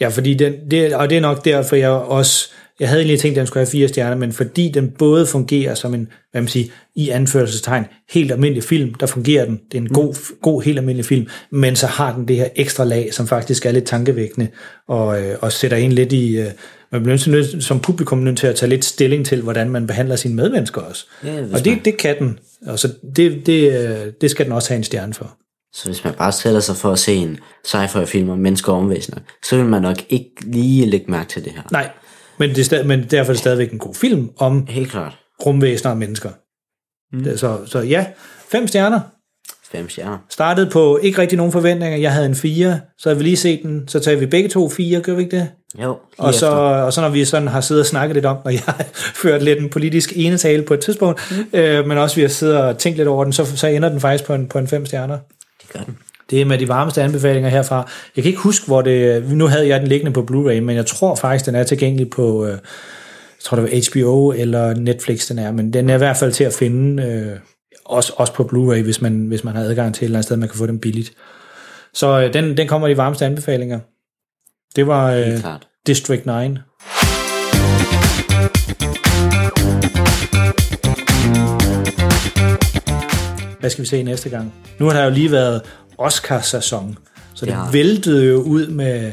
[0.00, 3.38] ja fordi den, det, og det er nok derfor, jeg også, jeg havde egentlig tænkt,
[3.38, 6.48] at den skulle have fire stjerner, men fordi den både fungerer som en, hvad man
[6.48, 6.66] siger,
[6.96, 9.60] i anførselstegn, helt almindelig film, der fungerer den.
[9.72, 12.84] Det er en god, god helt almindelig film, men så har den det her ekstra
[12.84, 14.48] lag, som faktisk er lidt tankevækkende,
[14.88, 16.50] og, øh, og sætter en lidt i, øh,
[16.92, 20.16] man bliver nødt som publikum nødt til at tage lidt stilling til, hvordan man behandler
[20.16, 21.06] sine medmennesker også.
[21.24, 24.68] Ja, og det, det kan den, og så det, det, øh, det skal den også
[24.68, 25.36] have en stjerne for.
[25.72, 28.78] Så hvis man bare sætter sig for at se en sci-fi film om mennesker og
[28.78, 31.62] omvæsener, så vil man nok ikke lige lægge mærke til det her.
[31.72, 31.90] Nej,
[32.38, 35.18] men, det er stadig, men derfor er det stadigvæk en god film om Helt klart.
[35.46, 36.30] rumvæsener og mennesker.
[37.12, 37.36] Mm.
[37.36, 38.06] Så, så ja,
[38.50, 39.00] fem stjerner.
[39.72, 40.18] Fem stjerner.
[40.30, 41.98] Startede på ikke rigtig nogen forventninger.
[41.98, 43.88] Jeg havde en 4, så havde vi lige set den.
[43.88, 45.48] Så tager vi begge to 4, gør vi ikke det?
[45.82, 48.52] Jo, Og så, og så når vi sådan har siddet og snakket lidt om, og
[48.52, 48.84] jeg har
[49.22, 51.58] ført lidt en politisk enetale på et tidspunkt, mm.
[51.58, 54.00] øh, men også vi har siddet og tænkt lidt over den, så, så ender den
[54.00, 55.18] faktisk på en, på en fem stjerner.
[55.62, 55.98] Det gør den.
[56.30, 57.90] Det er med de varmeste anbefalinger herfra.
[58.16, 59.24] Jeg kan ikke huske, hvor det...
[59.30, 62.46] Nu havde jeg den liggende på Blu-ray, men jeg tror faktisk, den er tilgængelig på...
[62.46, 65.52] Øh, jeg tror, det var HBO eller Netflix, den er.
[65.52, 67.38] Men den er i hvert fald til at finde, øh,
[67.84, 70.36] også, også på Blu-ray, hvis man, hvis man har adgang til et eller andet sted,
[70.36, 71.12] man kan få den billigt.
[71.94, 73.78] Så øh, den, den kommer de varmeste anbefalinger.
[74.76, 75.44] Det var øh.
[75.86, 76.32] District 9.
[83.60, 84.54] Hvad skal vi se næste gang?
[84.78, 85.62] Nu har der jo lige været
[85.98, 86.98] Oscar-sæson,
[87.34, 87.70] så det Ja.
[87.72, 89.12] væltede jo ud med,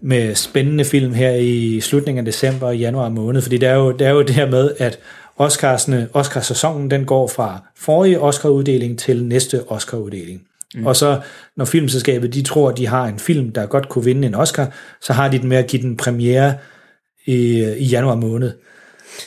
[0.00, 3.92] med spændende film her i slutningen af december og januar måned, fordi det er jo
[3.92, 4.98] det, er jo det her med, at
[5.36, 10.42] Oscarsne, Oscarsæsonen den går fra forrige Oscar-uddeling til næste Oscar-uddeling.
[10.74, 10.86] Mm.
[10.86, 11.20] Og så
[11.56, 14.72] når filmselskabet de tror, at de har en film, der godt kunne vinde en Oscar,
[15.02, 16.54] så har de den med at give den premiere
[17.26, 18.52] i, i januar måned.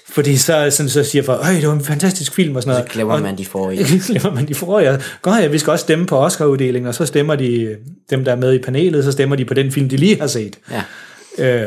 [0.09, 2.87] Fordi så, sådan, så siger folk, det var en fantastisk film og sådan noget.
[2.89, 3.85] Så glemmer Og- man de forrige.
[4.07, 4.99] glemmer man de forrige.
[5.21, 7.75] Godt, ja, vi skal også stemme på Oscar-uddelingen, og så stemmer de,
[8.09, 10.27] dem der er med i panelet, så stemmer de på den film, de lige har
[10.27, 10.55] set.
[10.71, 10.83] Ja.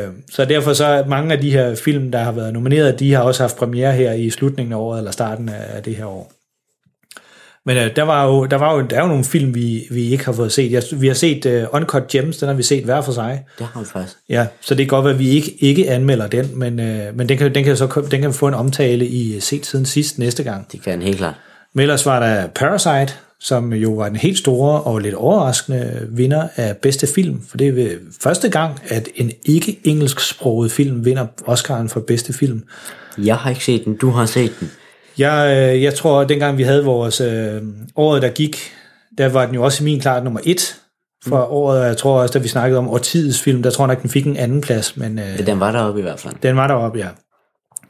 [0.03, 3.21] Øh, så derfor så mange af de her film, der har været nomineret, de har
[3.21, 6.31] også haft premiere her i slutningen af året, eller starten af det her år.
[7.65, 10.09] Men øh, der, var jo, der, var jo, der er jo nogle film, vi, vi
[10.09, 10.71] ikke har fået set.
[10.71, 13.45] Jeg, vi har set uh, Uncut Gems, den har vi set hver for sig.
[13.59, 14.17] Det har vi faktisk.
[14.29, 17.29] Ja, så det kan godt være, at vi ikke, ikke anmelder den, men, øh, men
[17.29, 20.43] den, kan, den, kan så den kan få en omtale i Set siden sidst næste
[20.43, 20.71] gang.
[20.71, 21.33] Det kan den helt klart.
[21.73, 26.47] Men ellers var der Parasite, som jo var den helt store og lidt overraskende vinder
[26.55, 31.99] af bedste film, for det er første gang, at en ikke-engelsksproget film vinder Oscaren for
[31.99, 32.63] bedste film.
[33.17, 33.95] Jeg har ikke set den.
[33.95, 34.71] Du har set den.
[35.17, 37.61] Jeg, øh, jeg tror, at dengang vi havde vores øh,
[37.95, 38.71] året, der gik,
[39.17, 40.75] der var den jo også i min klart nummer et
[41.25, 41.51] for mm.
[41.51, 44.01] året, og jeg tror også, da vi snakkede om årtidets film, der tror jeg nok,
[44.01, 46.33] den fik en anden plads, men øh, Ja, den var deroppe i hvert fald.
[46.43, 47.07] den var deroppe, ja.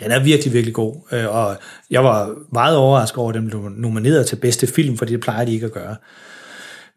[0.03, 1.57] Den er virkelig, virkelig god, øh, og
[1.91, 5.45] jeg var meget overrasket over, at den blev nomineret til bedste film, for det plejer
[5.45, 5.95] de ikke at gøre.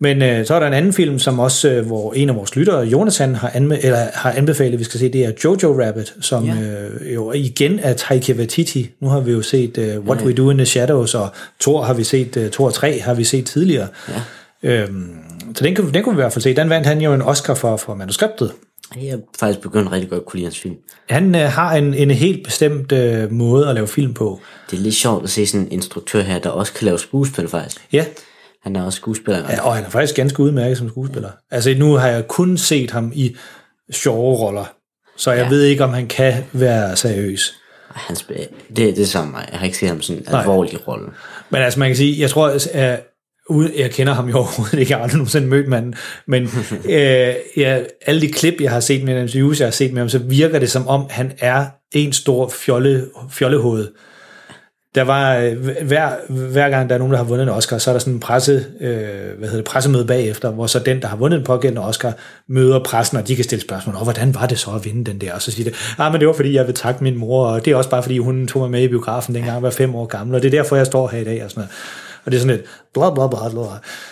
[0.01, 2.57] Men øh, så er der en anden film, som også, øh, hvor en af vores
[2.57, 6.15] lyttere, Jonathan, har, anme- eller har anbefalet, at vi skal se, det er Jojo Rabbit,
[6.21, 6.55] som Ja.
[6.55, 8.91] øh, jo igen er Taika Waititi.
[9.01, 11.29] Nu har vi jo set øh, What We Do in the Shadows, og
[11.61, 13.89] Thor har vi set, øh, Thor 3 har vi set tidligere.
[14.63, 14.73] Ja.
[14.83, 15.09] Øhm,
[15.55, 16.57] så den, den kunne vi i hvert fald se.
[16.57, 18.53] Den vandt han jo en Oscar for, for manuskriptet.
[19.03, 20.75] Jeg er faktisk begyndt rigtig godt at kunne lide hans film.
[21.09, 24.41] Han øh, har en, en helt bestemt øh, måde at lave film på.
[24.71, 27.49] Det er lidt sjovt at se sådan en instruktør her, der også kan lave skuespil
[27.49, 27.77] faktisk.
[27.93, 28.05] Ja,
[28.67, 29.51] Han er også skuespiller.
[29.51, 31.31] ja og han er faktisk ganske udmærket som skuespiller.
[31.51, 33.37] Altså nu har jeg kun set ham i
[33.93, 34.75] sjove roller,
[35.17, 35.49] så jeg ja.
[35.49, 37.55] Ved ikke, om han kan være seriøs.
[37.89, 38.45] Han spiller,
[38.77, 39.49] det, er det samme mig.
[39.51, 41.09] Jeg har ikke set ham sådan en alvorlig rolle.
[41.51, 43.07] Men altså man kan sige, jeg tror, at
[43.49, 45.95] uden, jeg kender ham jo overhovedet ikke, jeg har aldrig nogensinde mødt manden,
[46.27, 46.43] men
[46.85, 50.09] øh, ja, alle de klip, jeg har set med ham, jeg har set med ham,
[50.09, 53.89] så virker det som om, han er en stor fjolle, fjollehoved.
[54.97, 57.91] Der var øh, hver, hver gang, der er nogen, der har vundet en Oscar, så
[57.91, 58.99] er der sådan en presse, øh,
[59.39, 62.13] hvad hedder det, pressemøde bagefter, hvor så den, der har vundet en pågældende Oscar,
[62.49, 65.21] møder pressen, og de kan stille spørgsmål, og hvordan var det så at vinde den
[65.21, 65.35] der?
[65.35, 67.65] Og så siger det, ah, men det var fordi, jeg vil takke min mor, og
[67.65, 69.95] det er også bare fordi, hun tog mig med i biografen, dengang jeg var fem
[69.95, 71.71] år gammel, og det er derfor, jeg står her i dag, og sådan noget.
[72.25, 73.61] Og det er sådan lidt, bla bla bla bla.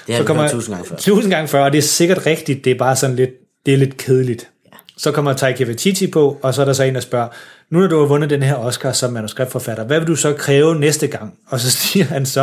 [0.07, 0.97] Det har vi hørt tusind gange før.
[0.97, 3.31] Tusind gange før, og det er sikkert rigtigt, det er bare sådan lidt,
[3.67, 4.51] det er lidt kedeligt.
[4.97, 7.29] Så kommer Taika Waititi på, og så er der så en, der spørger,
[7.71, 10.75] nu når du har vundet den her Oscar som manuskriptforfatter, hvad vil du så kræve
[10.75, 11.35] næste gang?
[11.49, 12.41] Og så siger han så,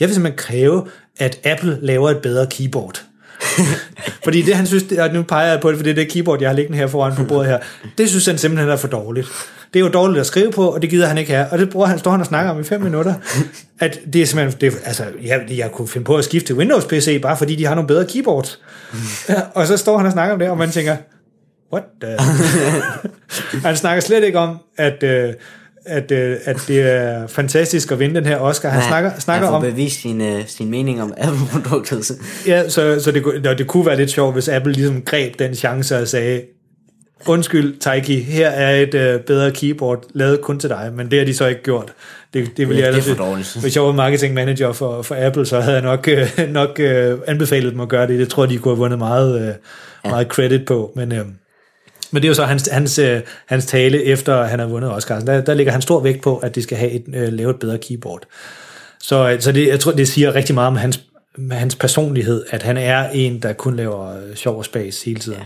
[0.00, 0.86] jeg vil simpelthen kræve,
[1.18, 3.02] at Apple laver et bedre keyboard.
[4.24, 6.08] fordi det han synes, det- og nu peger jeg på det, for det er det
[6.12, 7.58] keyboard, jeg har liggende her foran på bordet her,
[7.98, 9.28] det synes han simpelthen er for dårligt.
[9.74, 11.46] Det er jo dårligt at skrive på, og det gider han ikke have.
[11.50, 13.14] Og det bruger han, står han og snakker om i fem minutter.
[13.80, 16.84] At det er simpelthen, det, altså, jeg, jeg kunne finde på at skifte til Windows
[16.84, 18.58] PC, bare fordi de har nogle bedre keyboards.
[19.28, 20.96] Ja, og så står han og snakker om det, og man tænker,
[21.72, 22.16] what the?
[23.66, 25.32] han snakker slet ikke om, at, øh,
[25.86, 28.68] at, øh, at det er fantastisk at vinde den her Oscar.
[28.68, 32.12] Han Nej, snakker, snakker han om, bevist sin, uh, sin mening om Apple-produktet.
[32.46, 35.54] ja, så, så det, kunne- det kunne være lidt sjovt, hvis Apple ligesom greb den
[35.54, 36.42] chance og sagde,
[37.26, 41.26] undskyld Taiki, her er et øh, bedre keyboard, lavet kun til dig, men det har
[41.26, 41.92] de så ikke gjort.
[42.34, 43.54] Det, det, vil Det- jeg det er ellers-.
[43.54, 47.18] Hvis jeg var marketing manager for, for Apple, så havde jeg nok, øh, nok øh,
[47.26, 48.18] anbefalet dem at gøre det.
[48.18, 49.54] Det tror jeg, de kunne have vundet meget, øh,
[50.10, 51.12] meget credit på, men...
[51.12, 51.24] Øh,
[52.10, 55.20] men det er jo så hans, hans, øh, hans tale, efter han har vundet Oscar.
[55.20, 57.58] Der, der ligger han stor vægt på, at de skal have et, øh, lave et
[57.58, 58.22] bedre keyboard.
[59.00, 61.00] Så, øh, så det, jeg tror, det siger rigtig meget om hans,
[61.50, 65.38] hans personlighed, at han er en, der kun laver øh, sjov og spas hele tiden.
[65.38, 65.44] Ja.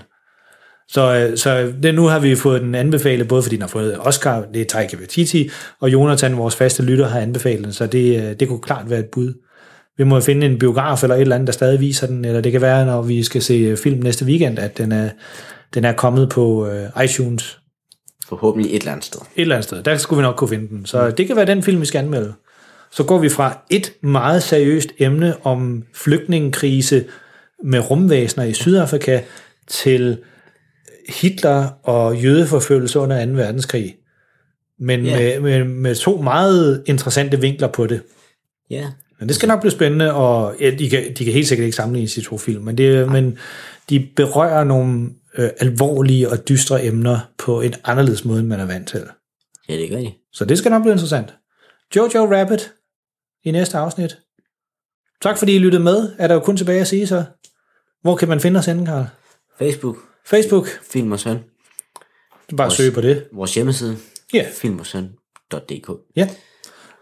[0.89, 4.45] Så, så det, nu har vi fået den anbefalet, både fordi den har fået Oscar,
[4.55, 5.51] det er Taika Waititi,
[5.81, 9.07] og Jonathan, vores faste lytter, har anbefalet den, så det, det kunne klart være et
[9.13, 9.35] bud.
[9.99, 12.53] Vi må finde en biograf eller et eller andet, der stadig viser den, eller det
[12.53, 15.09] kan være, når vi skal se film næste weekend, at den er,
[15.75, 17.59] den er kommet på øh, iTunes.
[18.29, 19.21] Forhåbentlig et eller andet sted.
[19.21, 19.83] Et eller andet sted.
[19.83, 20.87] Der skulle vi nok kunne finde den.
[20.87, 22.33] Så det kan være den film, vi skal anmelde.
[22.91, 27.05] Så går vi fra et meget seriøst emne om flygtningekrise
[27.65, 29.21] med rumvæsener i Sydafrika
[29.69, 30.19] til
[31.09, 33.33] Hitler og jødeforfølgelse under 2.
[33.33, 33.95] verdenskrig.
[34.79, 35.19] Men Ja.
[35.19, 38.03] med, med, med to meget interessante vinkler på det.
[38.71, 38.87] Ja.
[39.19, 41.77] Men det skal nok blive spændende, og ja, de, kan, de kan helt sikkert ikke
[41.77, 43.39] sammenligne de to film, men, det, men
[43.91, 45.09] de berører nogle
[45.39, 49.05] øh, alvorlige og dystre emner på en anderledes måde, end man er vant til.
[49.69, 50.13] Ja, det gør de.
[50.33, 51.35] Så det skal nok blive interessant.
[51.97, 52.73] Jojo Rabbit
[53.45, 54.19] i næste afsnit.
[55.23, 56.13] Tak fordi I lyttede med.
[56.19, 57.25] Er der jo kun tilbage at sige så.
[58.03, 59.05] Hvor kan man finde os henne, Karl?
[59.59, 59.97] Facebook.
[60.27, 60.67] Facebook.
[60.93, 61.39] Film og Søn.
[62.57, 63.25] Bare Vores- søge på det.
[63.33, 63.97] Vores hjemmeside.
[64.35, 64.47] Ja.
[64.55, 66.29] Filmogsøn.dk Ja.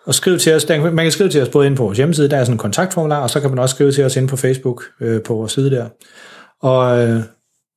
[0.05, 2.31] Og skriv til os, der, man kan skrive til os både inde på vores hjemmeside,
[2.31, 4.37] der er sådan en kontaktformular, og så kan man også skrive til os inde på
[4.37, 5.89] Facebook øh, på vores side der.
[6.61, 7.23] Og øh,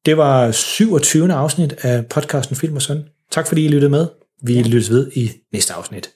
[0.06, 1.34] det var 27.
[1.34, 3.04] afsnit af podcasten Film og Søn.
[3.32, 4.08] Tak fordi I lyttede med.
[4.42, 4.62] Vi ja.
[4.62, 6.10] lyttes ved i næste afsnit.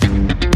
[0.00, 0.48] Thank